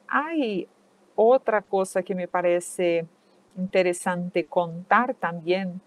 Hay 0.07 0.67
otra 1.15 1.61
cosa 1.61 2.03
que 2.03 2.15
me 2.15 2.27
parece 2.27 3.05
interesante 3.57 4.45
contar 4.45 5.15
también, 5.15 5.81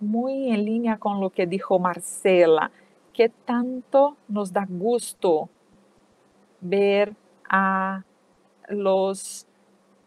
muy 0.00 0.50
en 0.50 0.64
línea 0.64 0.98
con 0.98 1.20
lo 1.20 1.30
que 1.30 1.46
dijo 1.46 1.78
Marcela, 1.78 2.70
que 3.12 3.28
tanto 3.28 4.16
nos 4.28 4.52
da 4.52 4.66
gusto 4.68 5.48
ver 6.60 7.14
a 7.48 8.02
los 8.68 9.46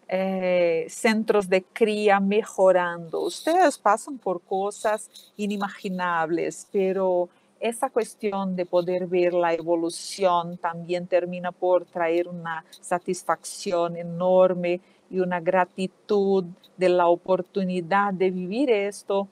eh, 0.08 0.88
centros 0.90 1.48
de 1.48 1.64
cría 1.64 2.20
mejorando. 2.20 3.22
Ustedes 3.22 3.78
pasan 3.78 4.18
por 4.18 4.42
cosas 4.42 5.32
inimaginables, 5.38 6.68
pero 6.72 7.30
esa 7.60 7.90
cuestión 7.90 8.56
de 8.56 8.66
poder 8.66 9.06
ver 9.06 9.34
la 9.34 9.54
evolución 9.54 10.58
también 10.58 11.08
termina 11.08 11.52
por 11.52 11.86
traer 11.86 12.28
una 12.28 12.64
satisfacción 12.82 13.98
enorme 13.98 14.82
y 15.10 15.20
una 15.20 15.40
gratitud 15.40 16.46
de 16.78 16.90
la 16.90 17.08
oportunidad 17.08 18.14
de 18.14 18.32
vivir 18.32 18.70
esto. 18.70 19.28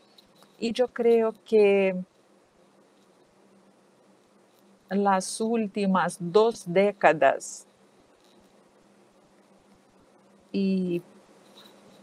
Y 0.59 0.73
yo 0.73 0.89
creo 0.89 1.33
que 1.45 1.95
las 4.89 5.41
últimas 5.41 6.17
dos 6.19 6.63
décadas 6.65 7.67
y 10.51 11.01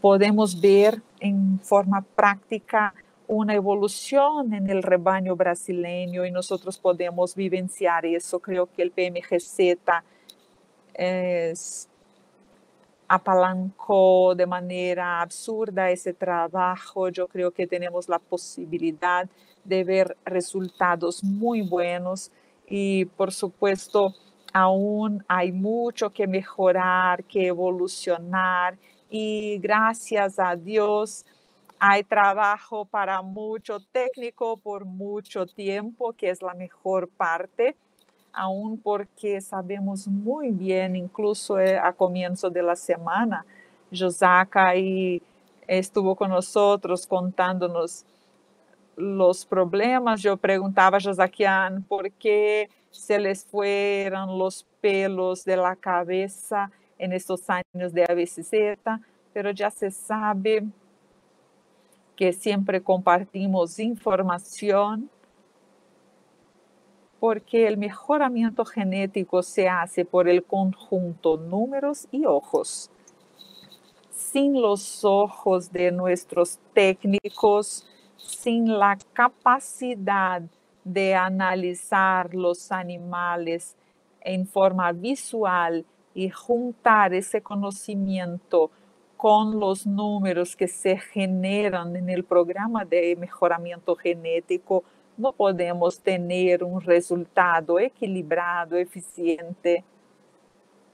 podemos 0.01 0.59
ver 0.59 1.01
en 1.19 1.59
forma 1.59 2.01
práctica 2.01 2.93
una 3.27 3.55
evolución 3.55 4.53
en 4.53 4.69
el 4.69 4.83
rebaño 4.83 5.35
brasileño 5.35 6.25
y 6.25 6.31
nosotros 6.31 6.77
podemos 6.77 7.35
vivenciar 7.35 8.05
eso. 8.05 8.39
Creo 8.39 8.67
que 8.67 8.83
el 8.83 8.91
PMGZ 8.91 9.59
es, 10.93 11.89
apalancó 13.07 14.35
de 14.35 14.45
manera 14.45 15.21
absurda 15.21 15.89
ese 15.89 16.13
trabajo. 16.13 17.09
Yo 17.09 17.27
creo 17.27 17.51
que 17.51 17.65
tenemos 17.65 18.07
la 18.07 18.19
posibilidad 18.19 19.27
de 19.63 19.83
ver 19.83 20.15
resultados 20.23 21.23
muy 21.23 21.61
buenos 21.61 22.31
y 22.67 23.05
por 23.05 23.31
supuesto 23.31 24.13
aún 24.53 25.23
hay 25.27 25.51
mucho 25.51 26.11
que 26.11 26.27
mejorar, 26.27 27.23
que 27.25 27.47
evolucionar. 27.47 28.77
Y 29.09 29.59
gracias 29.59 30.39
a 30.39 30.55
Dios 30.55 31.25
hay 31.79 32.03
trabajo 32.03 32.85
para 32.85 33.21
mucho 33.21 33.79
técnico 33.91 34.57
por 34.57 34.85
mucho 34.85 35.45
tiempo, 35.45 36.13
que 36.13 36.29
es 36.29 36.41
la 36.41 36.53
mejor 36.53 37.09
parte, 37.09 37.75
aún 38.31 38.79
porque 38.79 39.41
sabemos 39.41 40.07
muy 40.07 40.51
bien, 40.51 40.95
incluso 40.95 41.59
eh, 41.59 41.77
a 41.77 41.91
comienzo 41.93 42.49
de 42.49 42.63
la 42.63 42.75
semana, 42.75 43.45
Josaka 43.91 44.73
estuvo 45.67 46.15
con 46.15 46.29
nosotros 46.29 47.05
contándonos 47.07 48.05
los 48.95 49.45
problemas. 49.45 50.21
Yo 50.21 50.37
preguntaba 50.37 50.97
a 50.97 51.01
Josaquian 51.01 51.83
por 51.83 52.11
qué 52.11 52.69
se 52.91 53.19
les 53.19 53.45
fueron 53.45 54.37
los 54.37 54.65
pelos 54.81 55.43
de 55.45 55.57
la 55.57 55.75
cabeza 55.75 56.71
en 56.97 57.11
estos 57.11 57.41
años 57.49 57.93
de 57.93 58.03
ABCZ, 58.03 59.01
pero 59.33 59.51
ya 59.51 59.69
se 59.69 59.91
sabe 59.91 60.63
que 62.15 62.31
siempre 62.31 62.81
compartimos 62.81 63.79
información 63.79 65.09
porque 67.19 67.67
el 67.67 67.77
mejoramiento 67.77 68.65
genético 68.65 69.41
se 69.41 69.67
hace 69.67 70.05
por 70.05 70.29
el 70.29 70.43
conjunto 70.43 71.37
números 71.37 72.07
y 72.11 72.25
ojos. 72.25 72.91
Sin 74.11 74.61
los 74.61 75.03
ojos 75.03 75.71
de 75.71 75.91
nuestros 75.91 76.59
técnicos, 76.73 77.87
sin 78.25 78.77
la 78.77 78.97
capacidad 79.13 80.41
de 80.83 81.15
analizar 81.15 82.33
los 82.33 82.71
animales 82.71 83.75
en 84.21 84.47
forma 84.47 84.91
visual 84.91 85.85
y 86.13 86.29
juntar 86.29 87.13
ese 87.13 87.41
conocimiento 87.41 88.71
con 89.17 89.59
los 89.59 89.87
números 89.87 90.55
que 90.55 90.67
se 90.67 90.97
generan 90.97 91.95
en 91.95 92.09
el 92.09 92.23
programa 92.23 92.85
de 92.85 93.15
mejoramiento 93.15 93.95
genético, 93.95 94.83
no 95.17 95.31
podemos 95.31 95.99
tener 95.99 96.63
un 96.63 96.81
resultado 96.81 97.79
equilibrado, 97.79 98.75
eficiente, 98.75 99.83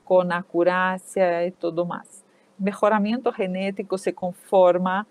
con 0.04 0.32
acuracia 0.32 1.46
y 1.46 1.52
todo 1.52 1.86
más. 1.86 2.24
Mejoramiento 2.58 3.32
genético 3.32 3.98
se 3.98 4.14
conforma 4.14 5.08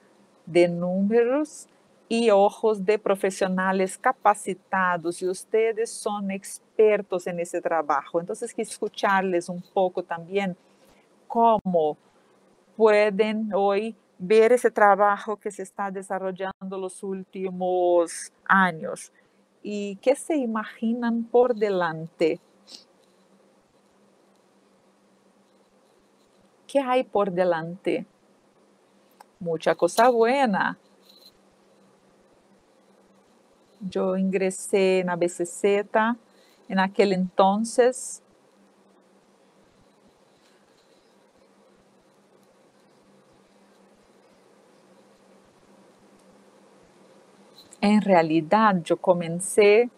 de 0.46 0.68
números 0.68 1.68
y 2.12 2.28
ojos 2.28 2.84
de 2.84 2.98
profesionales 2.98 3.96
capacitados 3.96 5.22
y 5.22 5.28
ustedes 5.28 5.92
son 5.92 6.32
expertos 6.32 7.28
en 7.28 7.38
ese 7.38 7.62
trabajo. 7.62 8.18
Entonces, 8.18 8.52
que 8.52 8.62
escucharles 8.62 9.48
un 9.48 9.62
poco 9.62 10.02
también 10.02 10.56
cómo 11.28 11.96
pueden 12.76 13.54
hoy 13.54 13.94
ver 14.18 14.50
ese 14.50 14.72
trabajo 14.72 15.36
que 15.36 15.52
se 15.52 15.62
está 15.62 15.92
desarrollando 15.92 16.78
los 16.78 17.00
últimos 17.04 18.32
años 18.44 19.12
y 19.62 19.94
qué 20.02 20.16
se 20.16 20.34
imaginan 20.34 21.22
por 21.22 21.54
delante. 21.54 22.40
¿Qué 26.66 26.80
hay 26.80 27.04
por 27.04 27.30
delante? 27.30 28.04
Mucha 29.38 29.76
cosa 29.76 30.08
buena. 30.08 30.76
Yo 33.80 34.16
ingresé 34.16 35.00
en 35.00 35.10
ABCZ 35.10 35.64
en 36.68 36.78
aquel 36.78 37.12
entonces. 37.12 38.22
En 47.80 48.02
realidad 48.02 48.82
yo 48.84 48.98
comencé, 48.98 49.88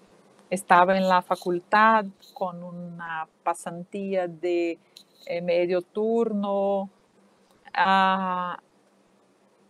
estaba 0.48 0.96
en 0.96 1.08
la 1.08 1.20
facultad 1.20 2.06
con 2.32 2.62
una 2.62 3.26
pasantía 3.42 4.28
de 4.28 4.78
eh, 5.26 5.42
medio 5.42 5.82
turno 5.82 6.88
uh, 7.76 8.56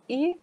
y 0.07 0.37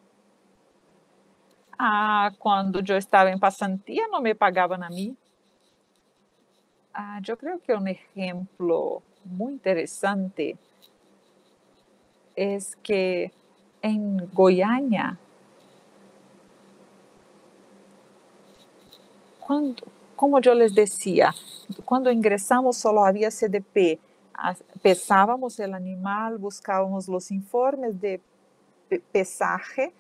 uh, 1.81 2.37
cuando 2.39 2.81
yo 2.81 2.97
estaba 2.97 3.31
en 3.31 3.41
pasantía 3.41 4.03
no 4.13 4.21
me 4.21 4.35
pagaban 4.35 4.83
a 4.83 4.91
mí. 4.91 5.17
Uh, 6.95 7.23
yo 7.23 7.37
creo 7.37 7.59
que 7.61 7.73
un 7.73 7.89
ejemplo 7.89 9.03
muy 9.25 9.53
interesante 9.53 10.59
es 12.37 12.77
que 12.77 13.33
en 13.83 14.31
Goiânia 14.33 15.19
Quando, 19.51 19.83
como 20.15 20.39
eu 20.39 20.55
les 20.55 20.73
decía, 20.73 21.35
quando 21.85 22.09
ingresamos 22.13 22.77
solo 22.77 23.03
havia 23.03 23.33
CDP, 23.33 23.99
pesábamos 24.81 25.59
o 25.59 25.63
animal, 25.65 26.39
buscávamos 26.39 27.09
os 27.09 27.33
informes 27.33 27.99
de 27.99 28.21
pesaje 29.13 29.93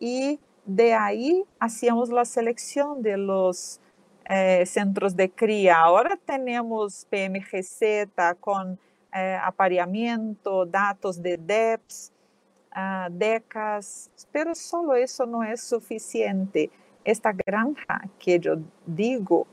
e 0.00 0.40
de 0.66 0.92
aí 0.92 1.44
hacíamos 1.60 2.10
a 2.10 2.24
seleção 2.24 3.00
de 3.00 3.16
los 3.16 3.80
eh, 4.24 4.64
centros 4.66 5.14
de 5.14 5.28
cría. 5.28 5.76
Agora 5.78 6.16
temos 6.16 7.04
PMGZ 7.04 8.36
com 8.40 8.76
eh, 9.12 9.38
apareamiento, 9.42 10.66
dados 10.66 11.16
de 11.16 11.36
DEPS, 11.36 12.12
uh, 12.72 13.10
DECAS, 13.10 14.10
pero 14.32 14.54
solo 14.54 14.96
isso 14.96 15.24
não 15.24 15.42
é 15.42 15.56
suficiente 15.56 16.70
esta 17.04 17.32
granja 17.32 18.08
que 18.18 18.38
yo 18.38 18.60
digo 18.86 19.46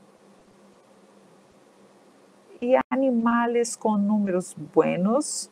y 2.60 2.74
animales 2.90 3.76
con 3.76 4.06
números 4.06 4.56
buenos. 4.74 5.50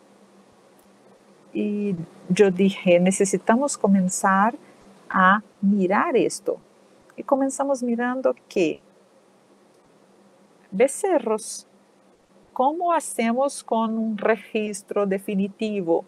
Y 1.52 1.94
yo 2.30 2.50
dije, 2.50 2.98
necesitamos 2.98 3.76
comenzar 3.76 4.54
a 5.12 5.42
mirar 5.60 6.16
esto. 6.16 6.58
Y 7.16 7.22
comenzamos 7.22 7.82
mirando 7.82 8.34
que 8.48 8.80
becerros, 10.70 11.66
¿cómo 12.52 12.92
hacemos 12.92 13.62
con 13.62 13.98
un 13.98 14.16
registro 14.16 15.06
definitivo? 15.06 16.04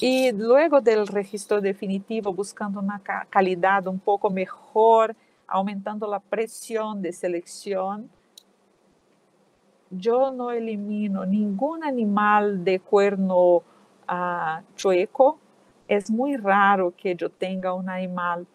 Y 0.00 0.32
luego 0.32 0.80
del 0.80 1.06
registro 1.06 1.60
definitivo, 1.60 2.32
buscando 2.32 2.80
una 2.80 3.00
calidad 3.30 3.86
un 3.86 3.98
poco 3.98 4.30
mejor, 4.30 5.16
aumentando 5.46 6.06
la 6.06 6.20
presión 6.20 7.00
de 7.00 7.12
selección, 7.12 8.10
yo 9.90 10.30
no 10.30 10.50
elimino 10.50 11.24
ningún 11.24 11.84
animal 11.84 12.64
de 12.64 12.80
cuerno 12.80 13.56
uh, 13.56 14.62
chueco. 14.76 15.38
Es 15.86 16.10
muy 16.10 16.36
raro 16.36 16.94
que 16.96 17.14
yo 17.14 17.28
tenga 17.30 17.74
un 17.74 17.88
animal 17.88 18.46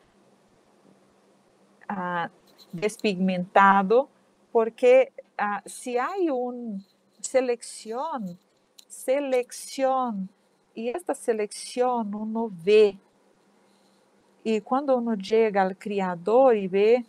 uh, 1.89 2.27
despigmentado, 2.71 4.09
porque 4.51 5.11
uh, 5.39 5.61
si 5.67 5.97
hay 5.97 6.29
una 6.29 6.79
selección, 7.21 8.37
selección, 8.87 10.29
y 10.73 10.89
esta 10.89 11.13
selección 11.13 12.15
uno 12.15 12.49
ve, 12.63 12.97
y 14.43 14.61
cuando 14.61 14.97
uno 14.97 15.15
llega 15.15 15.61
al 15.61 15.77
criador 15.77 16.55
y 16.55 16.67
ve 16.67 17.05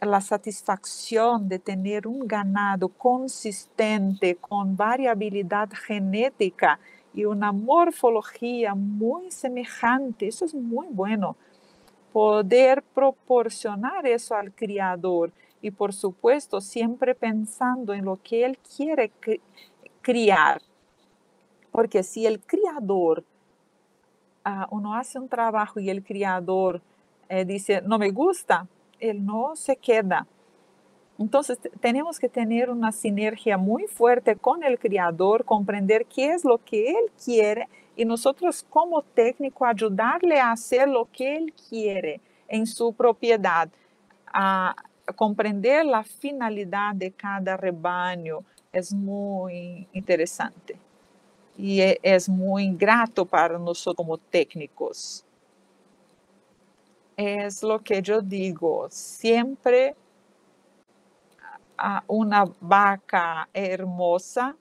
la 0.00 0.20
satisfacción 0.20 1.48
de 1.48 1.58
tener 1.58 2.06
un 2.06 2.26
ganado 2.26 2.88
consistente 2.88 4.36
con 4.36 4.76
variabilidad 4.76 5.68
genética 5.70 6.78
y 7.14 7.24
una 7.24 7.52
morfología 7.52 8.74
muy 8.74 9.30
semejante, 9.30 10.26
eso 10.26 10.44
es 10.44 10.54
muy 10.54 10.88
bueno. 10.90 11.36
Poder 12.12 12.82
proporcionar 12.82 14.06
eso 14.06 14.34
al 14.34 14.52
criador 14.52 15.32
y 15.62 15.70
por 15.70 15.92
supuesto 15.92 16.60
siempre 16.60 17.14
pensando 17.14 17.94
en 17.94 18.04
lo 18.04 18.16
que 18.22 18.44
él 18.44 18.58
quiere 18.58 19.12
criar. 20.02 20.60
Porque 21.70 22.02
si 22.02 22.26
el 22.26 22.40
criador, 22.40 23.24
uh, 24.44 24.74
uno 24.74 24.94
hace 24.94 25.18
un 25.18 25.28
trabajo 25.28 25.80
y 25.80 25.90
el 25.90 26.04
criador 26.04 26.82
eh, 27.28 27.44
dice, 27.44 27.80
no 27.82 27.98
me 27.98 28.10
gusta, 28.10 28.66
él 29.00 29.24
no 29.24 29.56
se 29.56 29.76
queda. 29.76 30.26
Entonces 31.18 31.58
tenemos 31.80 32.18
que 32.18 32.28
tener 32.28 32.70
una 32.70 32.90
sinergia 32.90 33.56
muy 33.56 33.86
fuerte 33.86 34.34
con 34.34 34.64
el 34.64 34.78
criador, 34.78 35.44
comprender 35.44 36.06
qué 36.06 36.32
es 36.32 36.44
lo 36.44 36.58
que 36.58 36.90
él 36.90 37.10
quiere 37.24 37.68
y 37.96 38.04
nosotros 38.04 38.66
como 38.68 39.02
técnico 39.02 39.64
ayudarle 39.64 40.40
a 40.40 40.50
hacer 40.50 40.88
lo 40.88 41.08
que 41.12 41.36
él 41.36 41.52
quiere 41.68 42.20
en 42.48 42.66
su 42.66 42.92
propiedad, 42.92 43.68
a 44.26 44.74
comprender 45.14 45.86
la 45.86 46.02
finalidad 46.02 46.94
de 46.96 47.12
cada 47.12 47.56
rebaño. 47.56 48.40
Es 48.72 48.92
muy 48.92 49.86
interesante 49.92 50.76
y 51.56 51.80
e, 51.80 52.00
es 52.02 52.28
muy 52.28 52.74
grato 52.74 53.24
para 53.24 53.56
nosotros 53.56 53.96
como 53.96 54.18
técnicos. 54.18 55.24
Es 57.16 57.62
lo 57.62 57.78
que 57.80 58.02
yo 58.02 58.20
digo, 58.20 58.88
siempre 58.90 59.94
una 62.06 62.44
vaca 62.60 63.48
hermosa 63.52 64.56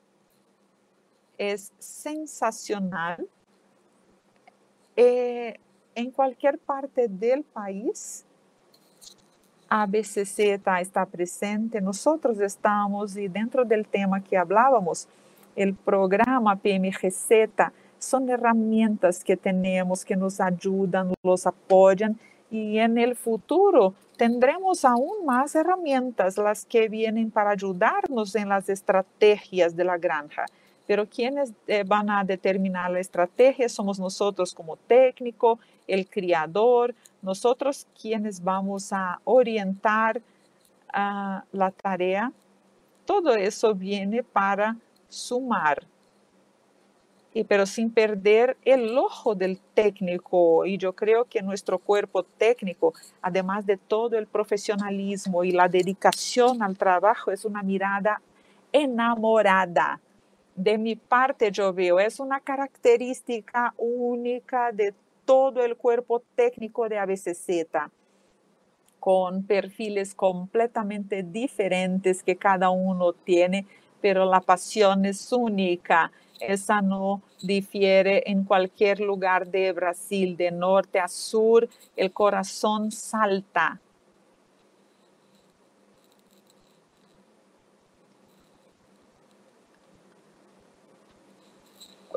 es 1.38 1.72
sensacional. 1.80 3.28
Eh, 4.96 5.60
en 5.96 6.12
cualquier 6.12 6.58
parte 6.60 7.08
del 7.08 7.44
país, 7.44 8.26
ABCC 9.70 10.62
está 10.80 11.06
presente. 11.06 11.82
Nosotros 11.82 12.40
estamos, 12.40 13.18
y 13.18 13.28
dentro 13.28 13.66
del 13.66 13.88
tema 13.88 14.24
que 14.24 14.38
hablábamos, 14.38 15.08
el 15.56 15.74
programa 15.74 16.56
PMGZ 16.56 17.72
son 18.00 18.30
herramientas 18.30 19.24
que 19.24 19.38
tenemos 19.38 20.04
que 20.04 20.16
nos 20.16 20.40
ayudan, 20.40 21.14
nos 21.24 21.48
apoyan 21.48 22.20
y 22.54 22.78
en 22.78 23.00
el 23.00 23.16
futuro 23.16 23.96
tendremos 24.16 24.86
aún 24.86 25.26
más 25.26 25.56
herramientas, 25.56 26.38
las 26.38 26.66
que 26.66 26.88
vienen 26.88 27.32
para 27.32 27.50
ayudarnos 27.50 28.36
en 28.36 28.48
las 28.48 28.70
estrategias 28.70 29.76
de 29.76 29.84
la 29.84 29.98
granja. 29.98 30.46
Pero 30.86 31.10
quienes 31.10 31.52
eh, 31.66 31.84
van 31.84 32.12
a 32.12 32.24
determinar 32.24 32.92
la 32.92 33.00
estrategia 33.00 33.68
somos 33.68 34.00
nosotros 34.00 34.54
como 34.54 34.78
técnico, 34.78 35.58
el 35.88 36.08
criador, 36.08 36.94
nosotros 37.24 37.88
quienes 38.00 38.44
vamos 38.44 38.94
a 38.94 39.20
orientar 39.24 40.20
uh, 40.20 41.42
la 41.52 41.72
tarea. 41.72 42.32
Todo 43.04 43.34
eso 43.34 43.74
viene 43.74 44.22
para 44.22 44.78
sumar 45.10 45.88
y, 47.34 47.44
pero 47.44 47.66
sin 47.66 47.90
perder 47.92 48.58
el 48.64 48.98
ojo 48.98 49.34
del 49.34 49.60
técnico. 49.74 50.66
Y 50.66 50.78
yo 50.78 50.94
creo 50.94 51.26
que 51.26 51.42
nuestro 51.42 51.80
cuerpo 51.80 52.24
técnico, 52.24 52.94
además 53.22 53.66
de 53.66 53.78
todo 53.78 54.18
el 54.18 54.28
profesionalismo 54.28 55.44
y 55.44 55.52
la 55.52 55.68
dedicación 55.68 56.62
al 56.62 56.78
trabajo, 56.78 57.32
es 57.32 57.44
una 57.44 57.64
mirada 57.64 58.22
enamorada. 58.72 60.00
De 60.56 60.78
mi 60.78 60.96
parte 60.96 61.52
yo 61.52 61.74
veo, 61.74 62.00
es 62.00 62.20
una 62.20 62.40
característica 62.40 63.74
única 63.78 64.72
de 64.72 64.94
todo 65.26 65.64
el 65.64 65.76
cuerpo 65.76 66.22
técnico 66.36 66.88
de 66.88 67.00
ABCZ, 67.00 67.50
con 69.00 69.44
perfiles 69.44 70.14
completamente 70.14 71.24
diferentes 71.24 72.22
que 72.22 72.36
cada 72.36 72.70
uno 72.70 73.14
tiene, 73.14 73.66
pero 74.02 74.26
la 74.26 74.42
pasión 74.42 75.06
es 75.06 75.32
única 75.32 76.12
esa 76.48 76.82
no 76.82 77.22
difiere 77.42 78.24
en 78.26 78.44
cualquier 78.44 79.00
lugar 79.00 79.48
de 79.48 79.72
Brasil, 79.72 80.36
de 80.38 80.52
norte 80.52 81.00
a 81.00 81.08
sur, 81.08 81.68
el 81.96 82.12
corazón 82.12 82.92
salta. 82.92 83.80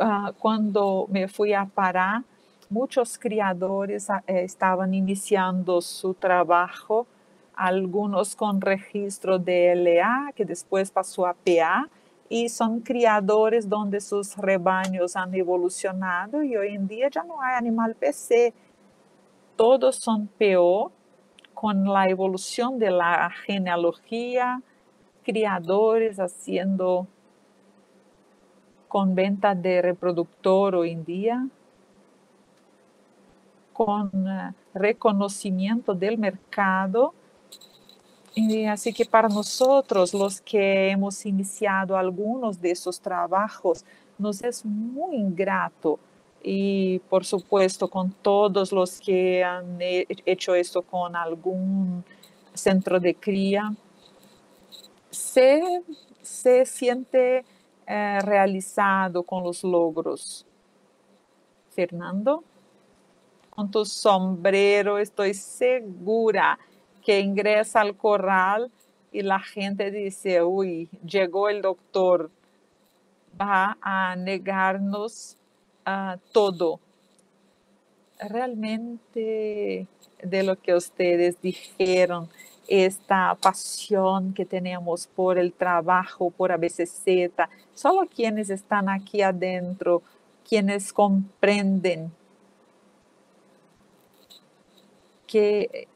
Ah, 0.01 0.33
cuando 0.39 1.07
me 1.09 1.27
fui 1.27 1.55
a 1.55 1.65
Pará, 1.65 2.23
muchos 2.69 3.17
criadores 3.19 4.11
ah, 4.11 4.23
estaban 4.27 4.93
iniciando 4.93 5.81
su 5.81 6.13
trabajo, 6.13 7.07
algunos 7.55 8.37
con 8.37 8.61
registro 8.61 9.39
de 9.39 9.73
LA, 9.73 10.33
que 10.35 10.45
después 10.45 10.91
pasó 10.91 11.27
a 11.27 11.33
PA, 11.33 11.89
y 12.29 12.49
son 12.49 12.81
criadores 12.81 13.69
donde 13.69 14.01
sus 14.01 14.37
rebaños 14.37 15.17
han 15.17 15.35
evolucionado 15.35 16.43
y 16.43 16.57
hoy 16.57 16.75
en 16.75 16.87
día 16.87 17.09
ya 17.09 17.23
no 17.23 17.41
hay 17.41 17.57
animal 17.57 17.95
PC. 17.95 18.53
Todos 19.57 19.97
son 19.97 20.29
PO 20.29 20.93
con 21.55 21.85
la 21.85 22.07
evolución 22.09 22.79
de 22.79 22.91
la 22.91 23.31
genealogía, 23.31 24.61
criadores 25.25 26.19
haciendo 26.19 27.07
con 28.89 29.15
venta 29.15 29.55
de 29.55 29.83
reproductor 29.83 30.75
hoy 30.75 30.91
en 30.91 31.05
día, 31.05 31.49
con 33.73 34.11
eh, 34.27 34.53
reconocimiento 34.75 35.95
del 35.95 36.19
mercado 36.19 37.15
y 38.39 38.67
así 38.67 38.93
que 38.93 39.07
para 39.07 39.29
nosotros, 39.29 40.13
los 40.13 40.43
que 40.43 40.91
hemos 40.91 41.25
iniciado 41.25 41.97
algunos 41.97 42.61
de 42.61 42.71
esos 42.71 43.01
trabajos, 43.01 43.83
nos 44.19 44.45
es 44.45 44.63
muy 44.63 45.17
ingrato 45.17 45.99
y 46.43 46.99
por 47.09 47.25
supuesto 47.25 47.89
con 47.89 48.13
todos 48.13 48.73
los 48.73 49.01
que 49.01 49.43
han 49.43 49.79
hecho 49.81 50.55
esto 50.55 50.83
con 50.83 51.17
algún 51.17 52.05
centro 52.53 53.01
de 53.01 53.15
cría, 53.15 53.75
se, 55.11 55.83
se 56.21 56.67
siente 56.67 57.43
eh, 57.87 58.19
realizado 58.21 59.23
con 59.23 59.45
los 59.45 59.65
logros. 59.65 60.45
Fernando, 61.71 62.45
con 63.49 63.71
tu 63.71 63.87
sombrero 63.87 64.99
estoy 64.99 65.33
segura 65.33 66.59
que 67.07 67.21
ingresa 67.21 67.81
al 67.83 67.97
corral 67.97 68.69
y 69.13 69.23
la 69.23 69.39
gente 69.39 69.93
dice, 69.93 70.43
uy, 70.43 70.89
llegó 71.07 71.49
el 71.49 71.63
doctor, 71.63 72.31
va 73.41 73.79
a 73.81 74.17
negarnos 74.17 75.37
uh, 75.87 76.19
todo. 76.33 76.81
realmente 78.19 79.87
de 80.21 80.43
lo 80.43 80.61
que 80.61 80.75
ustedes 80.75 81.41
dijeron, 81.41 82.29
esta 82.67 83.37
pasión 83.41 84.35
que 84.35 84.45
tenemos 84.45 85.07
por 85.07 85.39
el 85.39 85.53
trabajo, 85.53 86.31
por 86.31 86.51
ABCZ, 86.51 87.05
solo 87.73 88.09
quienes 88.09 88.51
están 88.51 88.89
aquí 88.89 89.23
adentro, 89.23 90.03
quienes 90.49 90.93
comprenden 90.93 92.11
que 95.27 95.69
eh, 95.73 95.89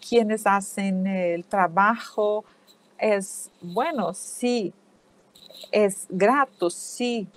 quienes 0.00 0.46
hacen 0.46 1.06
el 1.06 1.44
trabajo 1.44 2.44
es 2.98 3.50
bueno, 3.60 4.12
sí, 4.14 4.72
es 5.70 6.06
grato, 6.08 6.70
sí. 6.70 7.28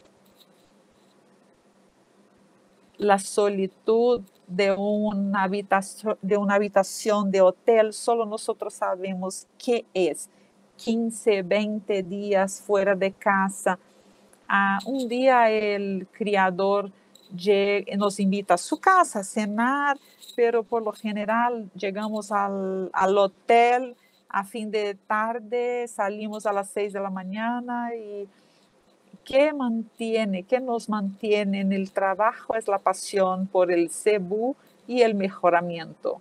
La 2.98 3.20
solitud 3.20 4.22
de 4.48 4.72
una 4.74 5.44
habitación 5.44 6.18
de, 6.22 6.38
una 6.38 6.56
habitación 6.56 7.32
de 7.32 7.42
hotel, 7.42 7.94
solo 7.94 8.26
nosotros 8.26 8.74
sabemos 8.74 9.48
qué 9.58 9.86
es. 9.94 10.30
15, 10.78 11.44
20 11.44 12.04
días 12.04 12.62
fuera 12.62 12.96
de 12.96 13.12
casa. 13.12 13.80
Ah, 14.48 14.80
un 14.86 15.08
día 15.08 15.50
el 15.50 16.08
criador 16.12 16.92
nos 17.98 18.20
invita 18.20 18.54
a 18.54 18.58
su 18.58 18.80
casa 18.80 19.20
a 19.20 19.24
cenar, 19.24 19.98
pero 20.36 20.64
por 20.64 20.84
lo 20.84 20.92
general 20.92 21.70
llegamos 21.76 22.32
al, 22.32 22.92
hotel 23.18 23.96
a 24.30 24.44
fin 24.44 24.72
de 24.72 24.96
tarde, 24.96 25.88
salimos 25.88 26.46
a 26.46 26.54
las 26.54 26.70
6 26.72 26.94
de 26.94 27.00
la 27.00 27.10
mañana 27.10 27.96
y 27.96 28.28
¿qué 29.24 29.54
mantiene, 29.54 30.44
qué 30.44 30.60
nos 30.60 30.90
mantiene 30.90 31.62
en 31.62 31.72
el 31.72 31.92
trabajo? 31.92 32.56
Es 32.56 32.68
la 32.68 32.80
pasión 32.80 33.48
por 33.48 33.72
el 33.72 33.90
CEBU 33.90 34.56
y 34.88 35.02
el 35.02 35.16
mejoramiento. 35.16 36.20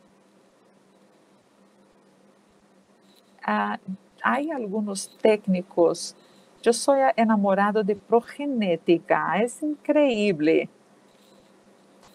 Ah, 3.42 3.78
hay 4.22 4.50
algunos 4.50 5.16
técnicos. 5.20 6.14
Yo 6.62 6.72
soy 6.72 7.00
enamorado 7.16 7.82
de 7.82 7.96
progenética, 7.96 9.42
es 9.42 9.62
increíble. 9.62 10.68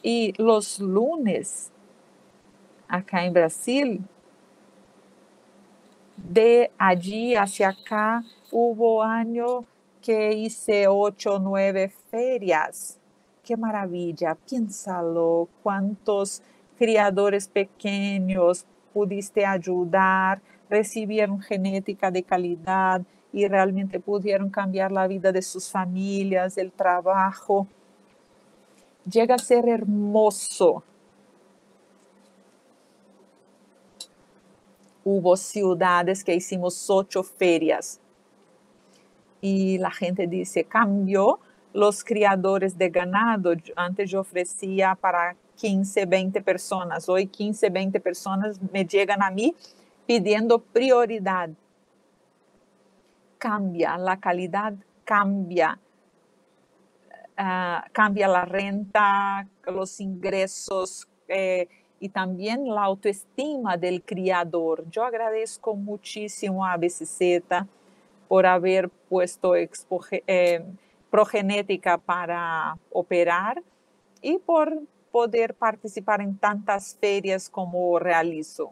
Y 0.09 0.31
los 0.37 0.79
lunes, 0.79 1.69
acá 2.87 3.25
en 3.25 3.33
Brasil, 3.33 4.05
de 6.15 6.71
allí 6.77 7.35
hacia 7.35 7.67
acá, 7.71 8.23
hubo 8.49 9.03
año 9.03 9.65
que 10.01 10.31
hice 10.31 10.87
ocho 10.87 11.33
o 11.33 11.39
nueve 11.39 11.91
ferias. 12.09 12.97
Qué 13.43 13.57
maravilla, 13.57 14.35
piénsalo, 14.35 15.49
cuántos 15.61 16.41
criadores 16.77 17.49
pequeños 17.49 18.65
pudiste 18.93 19.45
ayudar, 19.45 20.41
recibieron 20.69 21.41
genética 21.41 22.11
de 22.11 22.23
calidad 22.23 23.01
y 23.33 23.45
realmente 23.45 23.99
pudieron 23.99 24.49
cambiar 24.49 24.89
la 24.89 25.05
vida 25.05 25.33
de 25.33 25.41
sus 25.41 25.69
familias, 25.69 26.57
el 26.57 26.71
trabajo 26.71 27.67
llega 29.09 29.35
a 29.35 29.39
ser 29.39 29.67
hermoso. 29.67 30.83
Hubo 35.03 35.37
ciudades 35.37 36.23
que 36.23 36.35
hicimos 36.35 36.89
ocho 36.89 37.23
ferias 37.23 37.99
y 39.39 39.77
la 39.77 39.91
gente 39.91 40.27
dice, 40.27 40.65
cambió 40.65 41.39
los 41.73 42.03
criadores 42.03 42.77
de 42.77 42.89
ganado. 42.89 43.53
Antes 43.75 44.09
yo 44.09 44.21
ofrecía 44.21 44.95
para 44.95 45.35
15, 45.55 46.05
20 46.05 46.41
personas. 46.41 47.07
Hoy 47.07 47.27
15, 47.27 47.69
20 47.69 47.99
personas 47.99 48.59
me 48.71 48.85
llegan 48.85 49.23
a 49.23 49.31
mí 49.31 49.55
pidiendo 50.05 50.59
prioridad. 50.59 51.49
Cambia, 53.37 53.97
la 53.97 54.19
calidad 54.19 54.73
cambia. 55.05 55.79
Ah, 57.39 57.85
cambia 57.91 58.27
la 58.27 58.45
renta, 58.45 59.47
los 59.67 59.99
ingresos 59.99 61.07
eh, 61.27 61.67
y 61.99 62.09
también 62.09 62.67
la 62.67 62.81
autoestima 62.85 63.77
del 63.77 64.01
criador. 64.01 64.83
Yo 64.89 65.03
agradezco 65.03 65.75
muchísimo 65.75 66.65
a 66.65 66.75
BCZ 66.77 67.63
por 68.27 68.47
haber 68.47 68.89
puesto 68.89 69.53
eh, 69.55 70.65
progenética 71.11 71.99
para 71.99 72.75
operar 72.91 73.61
y 74.23 74.39
por 74.39 74.81
poder 75.11 75.53
participar 75.53 76.21
en 76.21 76.39
tantas 76.39 76.97
ferias 76.99 77.51
como 77.51 77.99
realizo. 77.99 78.71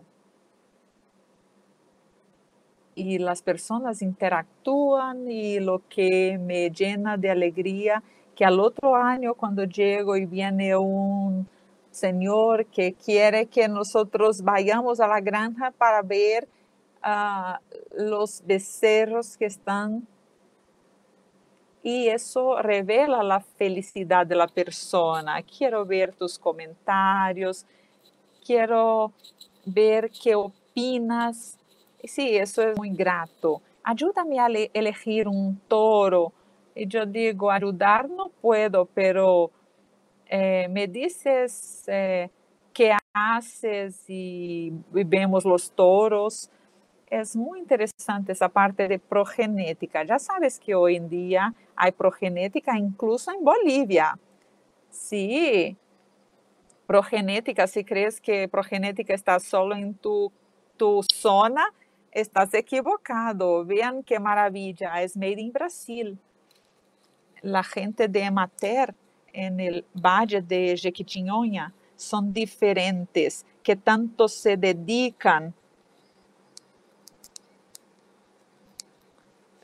Y 2.95 3.19
las 3.19 3.43
personas 3.43 4.01
interactúan 4.01 5.29
y 5.29 5.59
lo 5.59 5.83
que 5.87 6.39
me 6.39 6.71
llena 6.71 7.15
de 7.15 7.29
alegría 7.29 8.01
que 8.35 8.45
al 8.45 8.59
otro 8.59 8.95
año 8.95 9.33
cuando 9.33 9.63
llego 9.63 10.15
y 10.17 10.25
viene 10.25 10.75
un 10.75 11.47
señor 11.91 12.65
que 12.65 12.93
quiere 12.93 13.45
que 13.45 13.67
nosotros 13.67 14.41
vayamos 14.41 14.99
a 14.99 15.07
la 15.07 15.21
granja 15.21 15.71
para 15.71 16.01
ver 16.01 16.47
uh, 17.03 17.57
los 17.97 18.43
becerros 18.45 19.37
que 19.37 19.45
están 19.45 20.05
y 21.81 22.07
eso 22.07 22.59
revela 22.63 23.21
la 23.21 23.39
felicidad 23.39 24.25
de 24.25 24.35
la 24.35 24.47
persona. 24.47 25.43
Quiero 25.43 25.85
ver 25.85 26.13
tus 26.13 26.39
comentarios, 26.39 27.63
quiero 28.43 29.13
ver 29.65 30.09
qué 30.09 30.33
opinas. 30.33 31.59
Sí, 32.03 32.35
eso 32.35 32.63
es 32.63 32.75
muy 32.75 32.89
grato. 32.89 33.61
Ayúdame 33.83 34.39
a 34.39 34.47
elegir 34.73 35.27
un 35.27 35.61
toro 35.67 36.33
y 36.75 36.87
yo 36.87 37.05
digo, 37.05 37.49
ayudar 37.49 38.09
no 38.09 38.29
puedo, 38.41 38.85
pero 38.85 39.49
eh, 40.27 40.67
me 40.69 40.87
dices 40.87 41.85
eh, 41.87 42.29
qué 42.73 42.93
haces 43.13 44.03
y 44.09 44.73
vemos 44.91 45.45
los 45.45 45.71
toros. 45.71 46.51
Es 47.09 47.33
muy 47.35 47.59
interesante 47.59 48.33
esa 48.33 48.49
parte 48.49 48.89
de 48.89 48.99
progenética. 48.99 50.03
Ya 50.03 50.19
sabes 50.19 50.59
que 50.59 50.75
hoy 50.75 50.97
en 50.97 51.07
día 51.07 51.53
hay 51.77 51.93
progenética 51.93 52.77
incluso 52.77 53.31
en 53.31 53.41
Bolivia. 53.41 54.19
Sí, 54.89 55.77
progenética, 56.85 57.67
si 57.67 57.85
crees 57.85 58.19
que 58.19 58.49
progenética 58.49 59.13
está 59.13 59.39
solo 59.39 59.75
en 59.75 59.93
tu, 59.93 60.31
tu 60.75 61.01
zona, 61.03 61.63
estás 62.11 62.53
equivocado. 62.53 63.63
Vean 63.63 64.03
qué 64.03 64.19
maravilla, 64.19 65.01
es 65.01 65.15
made 65.15 65.39
in 65.39 65.53
Brasil 65.53 66.19
la 67.41 67.63
gente 67.63 68.07
de 68.07 68.21
Emater 68.21 68.93
en 69.33 69.59
el 69.59 69.85
valle 69.93 70.41
de 70.41 70.75
Jequitinhonha 70.77 71.73
son 71.95 72.33
diferentes, 72.33 73.45
que 73.63 73.75
tanto 73.75 74.27
se 74.27 74.57
dedican. 74.57 75.53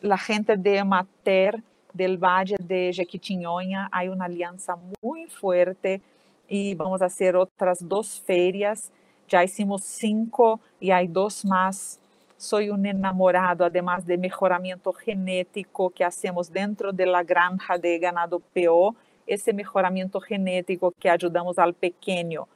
La 0.02 0.18
gente 0.18 0.58
de 0.58 0.78
Emater 0.78 1.64
del 1.94 2.18
valle 2.18 2.56
de 2.60 2.92
Jequitinhonha 2.94 3.90
hay 3.92 4.08
una 4.08 4.26
alianza 4.26 4.78
muy 5.02 5.28
fuerte 5.28 6.02
y 6.48 6.76
vamos 6.76 7.02
a 7.02 7.06
hacer 7.06 7.36
otras 7.36 7.80
dos 7.88 8.22
ferias. 8.26 8.92
Ya 9.28 9.44
hicimos 9.44 9.84
cinco 9.84 10.60
y 10.80 10.92
hay 10.92 11.08
dos 11.08 11.46
más 11.46 12.01
soy 12.42 12.72
un 12.72 12.88
enamorado, 12.88 13.66
además 13.66 14.04
de 14.04 14.18
mejoramiento 14.18 14.92
genético 14.94 15.92
que 15.92 16.04
hacemos 16.04 16.52
dentro 16.52 16.92
de 16.92 17.06
la 17.06 17.22
granja 17.22 17.78
de 17.78 18.00
ganado 18.00 18.40
PO, 18.40 18.96
ese 19.28 19.54
mejoramiento 19.54 20.20
genético 20.20 20.92
que 21.00 21.08
ayudamos 21.08 21.60
al 21.60 21.76
pequeño, 21.76 22.48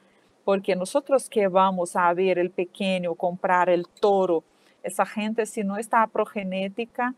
porque 0.43 0.75
nosotros 0.75 1.29
que 1.29 1.47
vamos 1.47 1.95
a 1.95 2.11
ver 2.15 2.39
el 2.39 2.49
pequeño 2.49 3.13
comprar 3.13 3.69
el 3.69 3.87
toro, 3.87 4.43
esa 4.81 5.05
gente 5.05 5.45
si 5.45 5.63
no 5.63 5.77
está 5.77 6.07
progenética, 6.07 7.13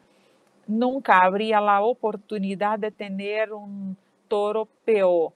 nunca 0.67 1.21
habría 1.21 1.61
la 1.61 1.81
oportunidad 1.81 2.77
de 2.79 2.91
tener 2.91 3.53
un 3.53 3.95
toro 4.27 4.67
PO. 4.85 5.33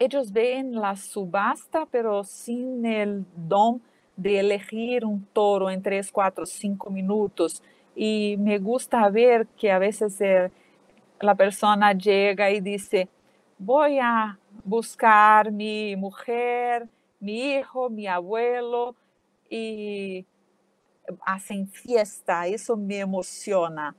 Ellos 0.00 0.32
ven 0.32 0.74
la 0.74 0.96
subasta, 0.96 1.86
pero 1.86 2.24
sin 2.24 2.84
el 2.84 3.24
don 3.36 3.80
de 4.16 4.40
elegir 4.40 5.04
un 5.04 5.24
toro 5.32 5.70
en 5.70 5.82
tres, 5.82 6.10
cuatro, 6.10 6.46
cinco 6.46 6.90
minutos. 6.90 7.62
Y 7.94 8.36
me 8.38 8.58
gusta 8.58 9.08
ver 9.10 9.46
que 9.58 9.70
a 9.72 9.78
veces 9.78 10.20
la 11.20 11.34
persona 11.34 11.92
llega 11.92 12.50
y 12.50 12.60
dice, 12.60 13.08
voy 13.58 13.98
a 13.98 14.38
buscar 14.64 15.50
mi 15.50 15.96
mujer, 15.96 16.88
mi 17.20 17.54
hijo, 17.54 17.88
mi 17.90 18.06
abuelo, 18.06 18.94
y 19.48 20.26
hacen 21.24 21.68
fiesta. 21.68 22.46
Eso 22.46 22.76
me 22.76 22.98
emociona. 22.98 23.94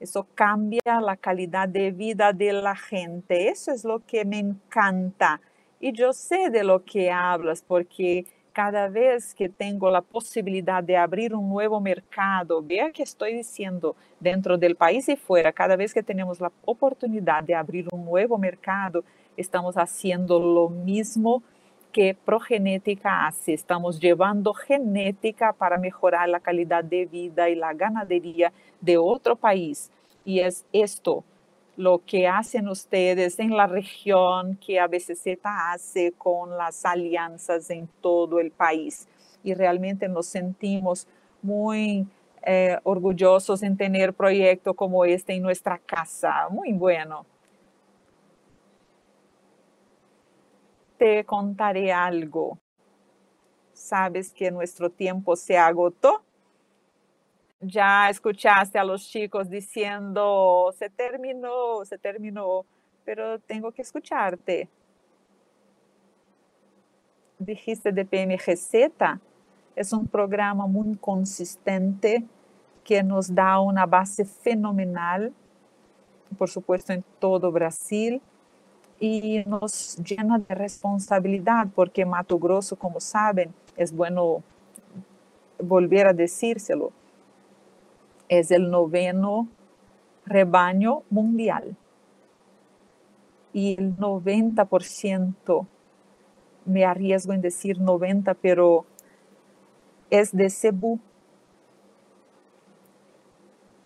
Eso 0.00 0.26
cambia 0.34 1.00
la 1.00 1.16
calidad 1.16 1.68
de 1.68 1.90
vida 1.90 2.32
de 2.32 2.52
la 2.52 2.76
gente. 2.76 3.48
Eso 3.48 3.72
es 3.72 3.84
lo 3.84 4.00
que 4.06 4.24
me 4.24 4.38
encanta 4.38 5.40
Y 5.80 5.92
yo 5.92 6.12
sé 6.12 6.50
de 6.50 6.64
lo 6.64 6.84
que 6.84 7.10
hablas 7.10 7.62
porque 7.62 8.26
cada 8.56 8.88
vez 8.88 9.34
que 9.34 9.50
tengo 9.50 9.90
la 9.90 10.00
posibilidad 10.00 10.82
de 10.82 10.96
abrir 10.96 11.34
un 11.34 11.46
nuevo 11.46 11.78
mercado, 11.78 12.62
vea 12.62 12.90
que 12.90 13.02
estoy 13.02 13.34
diciendo 13.34 13.94
dentro 14.18 14.56
del 14.56 14.76
país 14.76 15.10
y 15.10 15.16
fuera, 15.16 15.52
cada 15.52 15.76
vez 15.76 15.92
que 15.92 16.02
tenemos 16.02 16.40
la 16.40 16.50
oportunidad 16.64 17.44
de 17.44 17.54
abrir 17.54 17.86
un 17.92 18.06
nuevo 18.06 18.38
mercado, 18.38 19.04
estamos 19.36 19.76
haciendo 19.76 20.40
lo 20.40 20.70
mismo 20.70 21.42
que 21.92 22.14
progenética 22.14 23.26
hace. 23.26 23.52
Estamos 23.52 24.00
llevando 24.00 24.54
genética 24.54 25.52
para 25.52 25.76
mejorar 25.76 26.26
la 26.26 26.40
calidad 26.40 26.82
de 26.82 27.04
vida 27.04 27.50
y 27.50 27.56
la 27.56 27.74
ganadería 27.74 28.54
de 28.80 28.96
otro 28.96 29.36
país. 29.36 29.90
Y 30.24 30.40
es 30.40 30.64
esto 30.72 31.24
lo 31.76 32.02
que 32.04 32.26
hacen 32.26 32.68
ustedes 32.68 33.38
en 33.38 33.56
la 33.56 33.66
región 33.66 34.56
que 34.56 34.80
ABCZ 34.80 35.26
hace 35.42 36.12
con 36.12 36.56
las 36.56 36.84
alianzas 36.84 37.70
en 37.70 37.88
todo 38.00 38.40
el 38.40 38.50
país. 38.50 39.06
Y 39.44 39.54
realmente 39.54 40.08
nos 40.08 40.26
sentimos 40.26 41.06
muy 41.42 42.06
eh, 42.42 42.78
orgullosos 42.84 43.62
en 43.62 43.76
tener 43.76 44.14
proyecto 44.14 44.74
como 44.74 45.04
este 45.04 45.34
en 45.34 45.42
nuestra 45.42 45.78
casa. 45.78 46.48
Muy 46.50 46.72
bueno. 46.72 47.26
Te 50.98 51.24
contaré 51.24 51.92
algo. 51.92 52.58
Sabes 53.72 54.32
que 54.32 54.50
nuestro 54.50 54.90
tiempo 54.90 55.36
se 55.36 55.58
agotó 55.58 56.25
ya 57.60 58.10
escuchaste 58.10 58.78
a 58.78 58.84
los 58.84 59.08
chicos 59.08 59.48
diciendo, 59.48 60.72
se 60.76 60.90
terminó, 60.90 61.84
se 61.84 61.98
terminó, 61.98 62.64
pero 63.04 63.38
tengo 63.38 63.72
que 63.72 63.82
escucharte. 63.82 64.68
Dijiste 67.38 67.92
de 67.92 68.04
PMGZ, 68.04 69.20
es 69.74 69.92
un 69.92 70.06
programa 70.06 70.66
muy 70.66 70.96
consistente 70.96 72.24
que 72.84 73.02
nos 73.02 73.34
da 73.34 73.60
una 73.60 73.84
base 73.84 74.24
fenomenal, 74.24 75.32
por 76.38 76.48
supuesto 76.48 76.92
en 76.92 77.04
todo 77.18 77.50
Brasil, 77.52 78.22
y 78.98 79.44
nos 79.44 79.96
llena 79.96 80.38
de 80.38 80.54
responsabilidad 80.54 81.66
porque 81.74 82.06
Mato 82.06 82.38
Grosso, 82.38 82.76
como 82.76 83.00
saben, 83.00 83.52
es 83.76 83.94
bueno 83.94 84.42
volver 85.58 86.06
a 86.06 86.12
decírselo, 86.12 86.92
es 88.28 88.50
el 88.50 88.70
noveno 88.70 89.48
rebaño 90.24 91.02
mundial. 91.10 91.76
Y 93.52 93.76
el 93.78 93.96
90%, 93.96 95.66
me 96.66 96.84
arriesgo 96.84 97.32
en 97.32 97.40
decir 97.40 97.80
90, 97.80 98.34
pero 98.34 98.84
es 100.10 100.36
de 100.36 100.50
Cebú. 100.50 101.00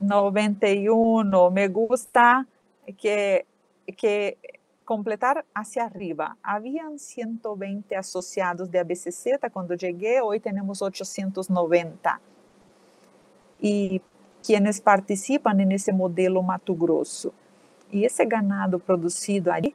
91, 0.00 1.50
me 1.50 1.68
gusta 1.68 2.46
que, 2.98 3.46
completar 4.84 5.44
hacia 5.54 5.84
arriba. 5.84 6.36
Habían 6.42 6.98
120 6.98 7.94
asociados 7.96 8.70
de 8.70 8.80
ABCZ 8.80 9.38
cuando 9.52 9.74
llegué, 9.74 10.20
hoy 10.20 10.40
tenemos 10.40 10.82
890. 10.82 12.20
Y 13.60 14.02
quienes 14.44 14.80
participan 14.80 15.60
en 15.60 15.72
ese 15.72 15.92
modelo 15.92 16.42
Mato 16.42 16.74
Grosso. 16.74 17.32
Y 17.90 18.04
ese 18.04 18.24
ganado 18.24 18.78
producido 18.78 19.52
allí 19.52 19.74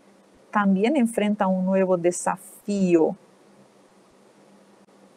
también 0.51 0.95
enfrenta 0.95 1.47
un 1.47 1.65
nuevo 1.65 1.97
desafío, 1.97 3.15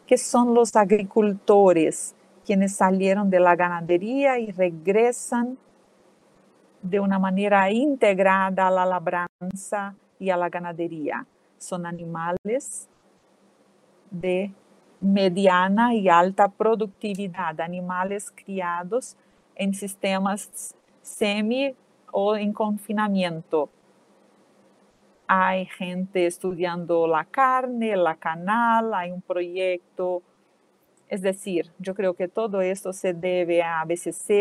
que 0.05 0.17
son 0.17 0.53
los 0.53 0.75
agricultores, 0.75 2.13
quienes 2.45 2.75
salieron 2.75 3.29
de 3.29 3.39
la 3.39 3.55
ganadería 3.55 4.37
y 4.37 4.51
regresan 4.51 5.57
de 6.81 6.99
una 6.99 7.19
manera 7.19 7.71
integrada 7.71 8.67
a 8.67 8.71
la 8.71 8.85
labranza 8.85 9.95
y 10.19 10.29
a 10.29 10.37
la 10.37 10.49
ganadería. 10.49 11.25
Son 11.57 11.85
animales 11.85 12.89
de 14.11 14.51
mediana 14.99 15.93
y 15.93 16.09
alta 16.09 16.49
productividad, 16.49 17.61
animales 17.61 18.31
criados 18.35 19.15
en 19.59 19.73
sistemas 19.73 20.73
semi 21.03 21.75
o 22.11 22.35
en 22.35 22.53
confinamiento. 22.53 23.69
Hay 25.27 25.67
gente 25.67 26.25
estudiando 26.25 27.05
la 27.05 27.25
carne, 27.25 27.95
la 27.95 28.15
canal, 28.15 28.93
hay 28.95 29.11
un 29.11 29.21
proyecto. 29.21 30.23
Es 31.07 31.21
decir, 31.21 31.71
yo 31.77 31.93
creo 31.93 32.15
que 32.15 32.27
todo 32.27 32.61
esto 32.61 32.93
se 32.93 33.13
debe 33.13 33.61
a 33.61 33.83
BCZ, 33.85 34.31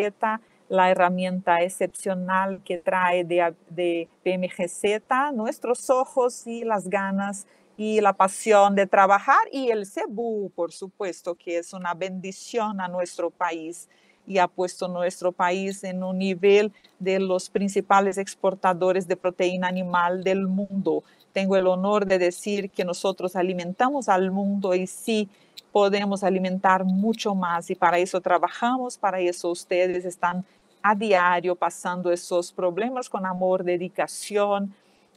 la 0.68 0.90
herramienta 0.90 1.62
excepcional 1.62 2.62
que 2.62 2.78
trae 2.78 3.24
de, 3.24 3.54
de 3.68 4.08
PMGZ, 4.22 5.34
nuestros 5.34 5.90
ojos 5.90 6.46
y 6.46 6.64
las 6.64 6.88
ganas 6.88 7.46
y 7.76 8.00
la 8.00 8.12
pasión 8.12 8.74
de 8.74 8.86
trabajar 8.86 9.48
y 9.52 9.70
el 9.70 9.86
CEBU, 9.86 10.50
por 10.54 10.72
supuesto, 10.72 11.34
que 11.34 11.58
es 11.58 11.72
una 11.72 11.94
bendición 11.94 12.80
a 12.80 12.88
nuestro 12.88 13.30
país 13.30 13.88
y 14.28 14.38
ha 14.38 14.46
puesto 14.46 14.86
nuestro 14.86 15.32
país 15.32 15.82
en 15.82 16.04
un 16.04 16.18
nivel 16.18 16.70
de 16.98 17.18
los 17.18 17.48
principales 17.48 18.18
exportadores 18.18 19.08
de 19.08 19.16
proteína 19.16 19.68
animal 19.68 20.22
del 20.22 20.46
mundo. 20.46 21.02
Tengo 21.32 21.56
el 21.56 21.66
honor 21.66 22.04
de 22.04 22.18
decir 22.18 22.70
que 22.70 22.84
nosotros 22.84 23.34
alimentamos 23.34 24.08
al 24.08 24.30
mundo 24.30 24.74
y 24.74 24.86
sí 24.86 25.28
podemos 25.72 26.22
alimentar 26.22 26.84
mucho 26.84 27.34
más 27.34 27.70
y 27.70 27.74
para 27.74 27.98
eso 27.98 28.20
trabajamos, 28.20 28.98
para 28.98 29.18
eso 29.18 29.50
ustedes 29.50 30.04
están 30.04 30.44
a 30.82 30.94
diario 30.94 31.56
pasando 31.56 32.12
esos 32.12 32.52
problemas 32.52 33.08
con 33.08 33.24
amor, 33.24 33.64
dedicación, 33.64 34.74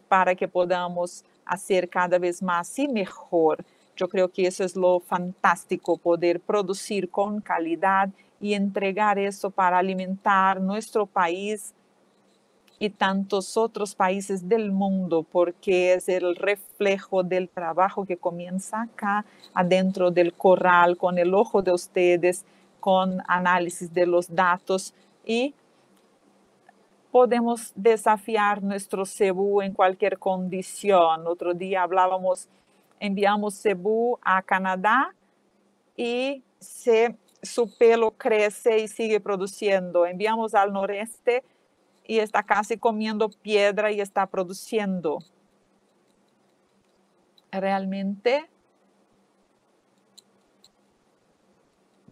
para 0.07 0.35
que 0.35 0.47
podamos 0.47 1.23
hacer 1.45 1.89
cada 1.89 2.17
vez 2.17 2.41
más 2.41 2.77
y 2.79 2.87
mejor. 2.87 3.63
Yo 3.95 4.07
creo 4.07 4.29
que 4.29 4.47
eso 4.47 4.63
es 4.63 4.75
lo 4.75 4.99
fantástico, 4.99 5.97
poder 5.97 6.39
producir 6.39 7.09
con 7.09 7.41
calidad 7.41 8.09
y 8.41 8.55
entregar 8.55 9.19
eso 9.19 9.51
para 9.51 9.77
alimentar 9.77 10.59
nuestro 10.59 11.05
país 11.05 11.73
y 12.79 12.89
tantos 12.89 13.57
otros 13.57 13.93
países 13.93 14.49
del 14.49 14.71
mundo, 14.71 15.23
porque 15.31 15.93
es 15.93 16.09
el 16.09 16.35
reflejo 16.35 17.21
del 17.21 17.47
trabajo 17.47 18.05
que 18.05 18.17
comienza 18.17 18.81
acá, 18.81 19.23
adentro 19.53 20.09
del 20.09 20.33
corral, 20.33 20.97
con 20.97 21.19
el 21.19 21.35
ojo 21.35 21.61
de 21.61 21.71
ustedes, 21.71 22.43
con 22.79 23.21
análisis 23.27 23.93
de 23.93 24.07
los 24.07 24.33
datos 24.33 24.95
y 25.23 25.53
podemos 27.11 27.71
desafiar 27.75 28.63
nuestro 28.63 29.05
cebú 29.05 29.61
en 29.61 29.73
cualquier 29.73 30.17
condición. 30.17 31.27
Otro 31.27 31.53
día 31.53 31.83
hablábamos, 31.83 32.49
enviamos 32.99 33.61
cebú 33.61 34.17
a 34.23 34.41
Canadá 34.41 35.13
y 35.95 36.41
se 36.59 37.15
su 37.41 37.75
pelo 37.77 38.11
crece 38.11 38.79
y 38.79 38.87
sigue 38.87 39.19
produciendo. 39.19 40.05
Enviamos 40.05 40.53
al 40.53 40.71
noreste 40.71 41.43
y 42.05 42.19
está 42.19 42.43
casi 42.43 42.77
comiendo 42.77 43.29
piedra 43.29 43.91
y 43.91 44.01
está 44.01 44.25
produciendo. 44.25 45.19
Realmente 47.51 48.49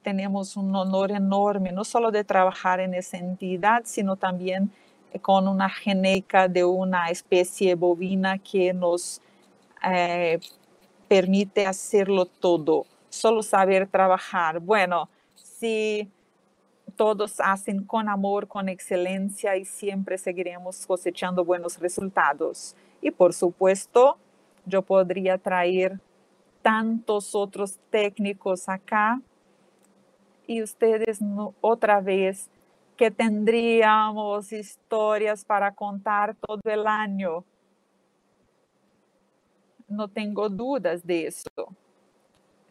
tenemos 0.02 0.58
un 0.58 0.76
honor 0.76 1.12
enorme, 1.12 1.72
no 1.72 1.84
solo 1.84 2.12
de 2.12 2.24
trabajar 2.24 2.80
en 2.80 2.94
esa 2.94 3.18
entidad, 3.18 3.84
sino 3.86 4.16
también 4.16 4.72
con 5.22 5.48
una 5.48 5.70
genética 5.70 6.48
de 6.48 6.64
una 6.64 7.10
especie 7.10 7.76
bovina 7.76 8.38
que 8.38 8.74
nos 8.74 9.22
eh, 9.84 10.40
permite 11.08 11.66
hacerlo 11.66 12.26
todo, 12.26 12.86
solo 13.10 13.42
saber 13.42 13.88
trabajar. 13.88 14.60
Bueno, 14.60 15.10
si 15.60 16.10
todos 16.96 17.40
hacen 17.40 17.84
con 17.84 18.10
amor, 18.10 18.48
con 18.48 18.70
excelencia 18.70 19.58
y 19.58 19.66
siempre 19.66 20.18
seguiremos 20.18 20.86
cosechando 20.86 21.44
buenos 21.44 21.80
resultados. 21.80 22.76
Y 23.02 23.12
por 23.12 23.34
supuesto, 23.34 24.18
yo 24.66 24.82
podría 24.82 25.38
traer 25.38 26.00
tantos 26.62 27.36
otros 27.36 27.80
técnicos 27.90 28.68
acá 28.70 29.22
y 30.48 30.62
ustedes 30.64 31.20
otra 31.62 32.02
vez 32.02 32.50
que 32.98 33.12
tendríamos 33.12 34.52
historias 34.52 35.46
para 35.46 35.74
contar 35.74 36.36
todo 36.36 36.60
el 36.66 36.86
año. 36.86 37.46
No 39.88 40.08
tengo 40.08 40.50
dudas 40.50 41.06
de 41.06 41.28
eso. 41.28 41.50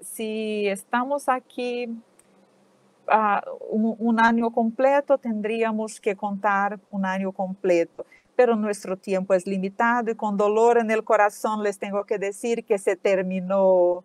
Si 0.01 0.69
estamos 0.69 1.29
aquí 1.29 1.89
un, 3.71 3.97
un, 3.99 4.21
año 4.21 4.51
completo, 4.51 5.19
tendríamos 5.19 6.01
que 6.01 6.17
contar 6.17 6.79
un 6.91 7.05
año 7.05 7.33
completo. 7.33 8.05
pero 8.37 8.55
nuestro 8.55 8.97
tiempo 8.97 9.35
es 9.35 9.49
limitado 9.49 10.13
y 10.13 10.15
con 10.15 10.37
dolor 10.37 10.79
en 10.79 10.93
el 10.93 11.03
corazón 11.03 11.65
les 11.65 11.77
tengo 11.77 12.05
que 12.05 12.19
decir 12.19 12.65
que 12.65 12.79
se 12.79 12.95
terminó. 12.97 14.05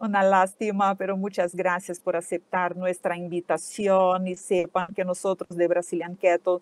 Una 0.00 0.22
lástima, 0.24 0.96
pero 0.96 1.16
muchas 1.16 1.54
gracias 1.54 2.00
por 2.00 2.16
aceptar 2.16 2.76
nuestra 2.76 3.16
invitación 3.16 4.26
y 4.26 4.34
sepan 4.34 4.88
que 4.94 5.04
nosotros 5.04 5.56
de 5.56 5.68
Brazilian 5.68 6.16
Keto 6.16 6.60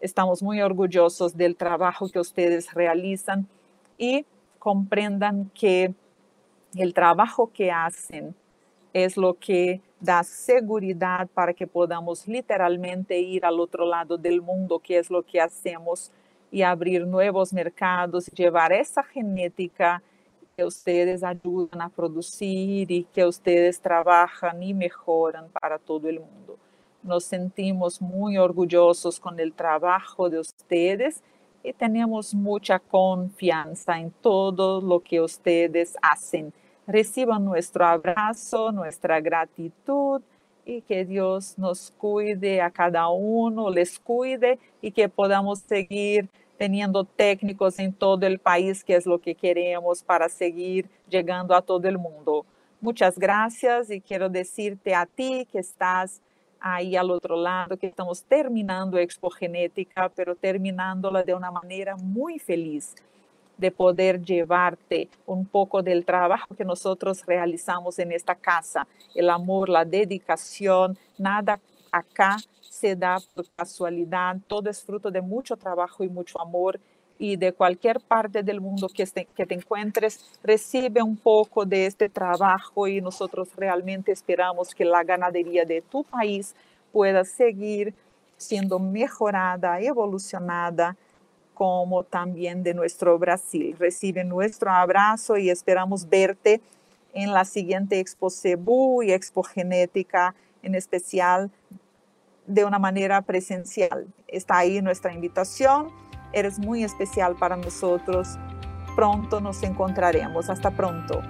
estamos 0.00 0.42
muy 0.42 0.60
orgullosos 0.60 1.34
del 1.34 1.56
trabajo 1.56 2.08
que 2.10 2.20
ustedes 2.20 2.72
realizan 2.74 3.48
y 3.96 4.26
comprendan 4.58 5.50
que 5.54 5.94
el 6.74 6.92
trabajo 6.92 7.50
que 7.52 7.70
hacen 7.70 8.34
es 8.92 9.16
lo 9.16 9.34
que 9.34 9.80
da 10.04 10.22
seguridad 10.22 11.26
para 11.32 11.54
que 11.54 11.66
podamos 11.66 12.28
literalmente 12.28 13.18
ir 13.18 13.44
al 13.46 13.58
otro 13.58 13.86
lado 13.86 14.18
del 14.18 14.42
mundo, 14.42 14.78
que 14.78 14.98
es 14.98 15.08
lo 15.08 15.22
que 15.22 15.40
hacemos, 15.40 16.12
y 16.50 16.62
abrir 16.62 17.06
nuevos 17.06 17.52
mercados, 17.52 18.26
llevar 18.26 18.72
esa 18.72 19.02
genética 19.02 20.02
que 20.56 20.64
ustedes 20.64 21.24
ayudan 21.24 21.80
a 21.80 21.88
producir 21.88 22.90
y 22.92 23.04
que 23.04 23.24
ustedes 23.24 23.80
trabajan 23.80 24.62
y 24.62 24.74
mejoran 24.74 25.48
para 25.48 25.78
todo 25.78 26.08
el 26.08 26.20
mundo. 26.20 26.58
Nos 27.02 27.24
sentimos 27.24 28.00
muy 28.00 28.38
orgullosos 28.38 29.18
con 29.18 29.40
el 29.40 29.52
trabajo 29.52 30.30
de 30.30 30.38
ustedes 30.38 31.22
y 31.62 31.72
tenemos 31.72 32.34
mucha 32.34 32.78
confianza 32.78 33.98
en 33.98 34.10
todo 34.10 34.80
lo 34.80 35.00
que 35.00 35.20
ustedes 35.20 35.96
hacen 36.02 36.52
reciban 36.86 37.44
nuestro 37.44 37.86
abrazo, 37.86 38.72
nuestra 38.72 39.20
gratitud 39.20 40.22
y 40.64 40.80
que 40.82 41.04
Dios 41.04 41.58
nos 41.58 41.92
cuide 41.98 42.60
a 42.60 42.70
cada 42.70 43.08
uno, 43.08 43.70
les 43.70 43.98
cuide 43.98 44.58
y 44.80 44.90
que 44.90 45.08
podamos 45.08 45.60
seguir 45.60 46.28
teniendo 46.56 47.04
técnicos 47.04 47.78
en 47.78 47.92
todo 47.92 48.26
el 48.26 48.38
país, 48.38 48.84
que 48.84 48.96
es 48.96 49.06
lo 49.06 49.18
que 49.18 49.34
queremos 49.34 50.02
para 50.02 50.28
seguir 50.28 50.88
llegando 51.08 51.54
a 51.54 51.62
todo 51.62 51.86
el 51.88 51.98
mundo. 51.98 52.46
Muchas 52.80 53.18
gracias 53.18 53.90
y 53.90 54.00
quiero 54.00 54.28
decirte 54.28 54.94
a 54.94 55.06
ti 55.06 55.46
que 55.50 55.58
estás 55.58 56.20
ahí 56.60 56.96
al 56.96 57.10
otro 57.10 57.36
lado, 57.36 57.76
que 57.76 57.86
estamos 57.86 58.22
terminando 58.22 58.98
Expo 58.98 59.28
Genética, 59.30 60.10
pero 60.14 60.34
terminándola 60.34 61.22
de 61.22 61.34
una 61.34 61.50
manera 61.50 61.96
muy 61.96 62.38
feliz 62.38 62.94
de 63.56 63.70
poder 63.70 64.22
llevarte 64.22 65.08
un 65.26 65.46
poco 65.46 65.82
del 65.82 66.04
trabajo 66.04 66.54
que 66.54 66.64
nosotros 66.64 67.24
realizamos 67.26 67.98
en 67.98 68.12
esta 68.12 68.34
casa, 68.34 68.86
el 69.14 69.30
amor, 69.30 69.68
la 69.68 69.84
dedicación, 69.84 70.98
nada 71.18 71.60
acá 71.94 72.36
se 72.60 72.96
da 72.96 73.18
por 73.34 73.46
casualidad, 73.54 74.36
todo 74.48 74.68
es 74.68 74.82
fruto 74.82 75.10
de 75.10 75.20
mucho 75.20 75.56
trabajo 75.56 76.02
y 76.02 76.08
mucho 76.08 76.40
amor. 76.40 76.80
Y 77.16 77.36
de 77.36 77.52
cualquier 77.52 78.00
parte 78.00 78.42
del 78.42 78.60
mundo 78.60 78.88
que, 78.88 79.06
que 79.36 79.46
te 79.46 79.54
encuentres, 79.54 80.40
recibe 80.42 81.00
un 81.00 81.16
poco 81.16 81.64
de 81.64 81.86
este 81.86 82.08
trabajo 82.08 82.88
y 82.88 83.00
nosotros 83.00 83.48
realmente 83.56 84.10
esperamos 84.10 84.74
que 84.74 84.84
la 84.84 85.04
ganadería 85.04 85.64
de 85.64 85.80
tu 85.80 86.02
país 86.02 86.56
pueda 86.92 87.24
seguir 87.24 87.94
siendo 88.36 88.80
mejorada, 88.80 89.80
evolucionada 89.80 90.96
como 91.54 92.02
también 92.04 92.62
de 92.62 92.74
nuestro 92.74 93.18
Brasil. 93.18 93.76
Recibe 93.78 94.24
nuestro 94.24 94.70
abrazo 94.70 95.36
y 95.36 95.50
esperamos 95.50 96.08
verte 96.08 96.60
en 97.14 97.32
la 97.32 97.44
siguiente 97.44 98.00
Expo 98.00 98.28
Cebu 98.28 99.02
y 99.02 99.12
Expo 99.12 99.42
Genética, 99.42 100.34
en 100.62 100.74
especial 100.74 101.50
de 102.46 102.64
una 102.64 102.78
manera 102.78 103.22
presencial. 103.22 104.06
Está 104.28 104.58
ahí 104.58 104.82
nuestra 104.82 105.12
invitación. 105.12 105.90
Eres 106.32 106.58
muy 106.58 106.84
especial 106.84 107.36
para 107.36 107.56
nosotros. 107.56 108.36
Pronto 108.96 109.40
nos 109.40 109.62
encontraremos. 109.62 110.50
Hasta 110.50 110.70
pronto. 110.70 111.22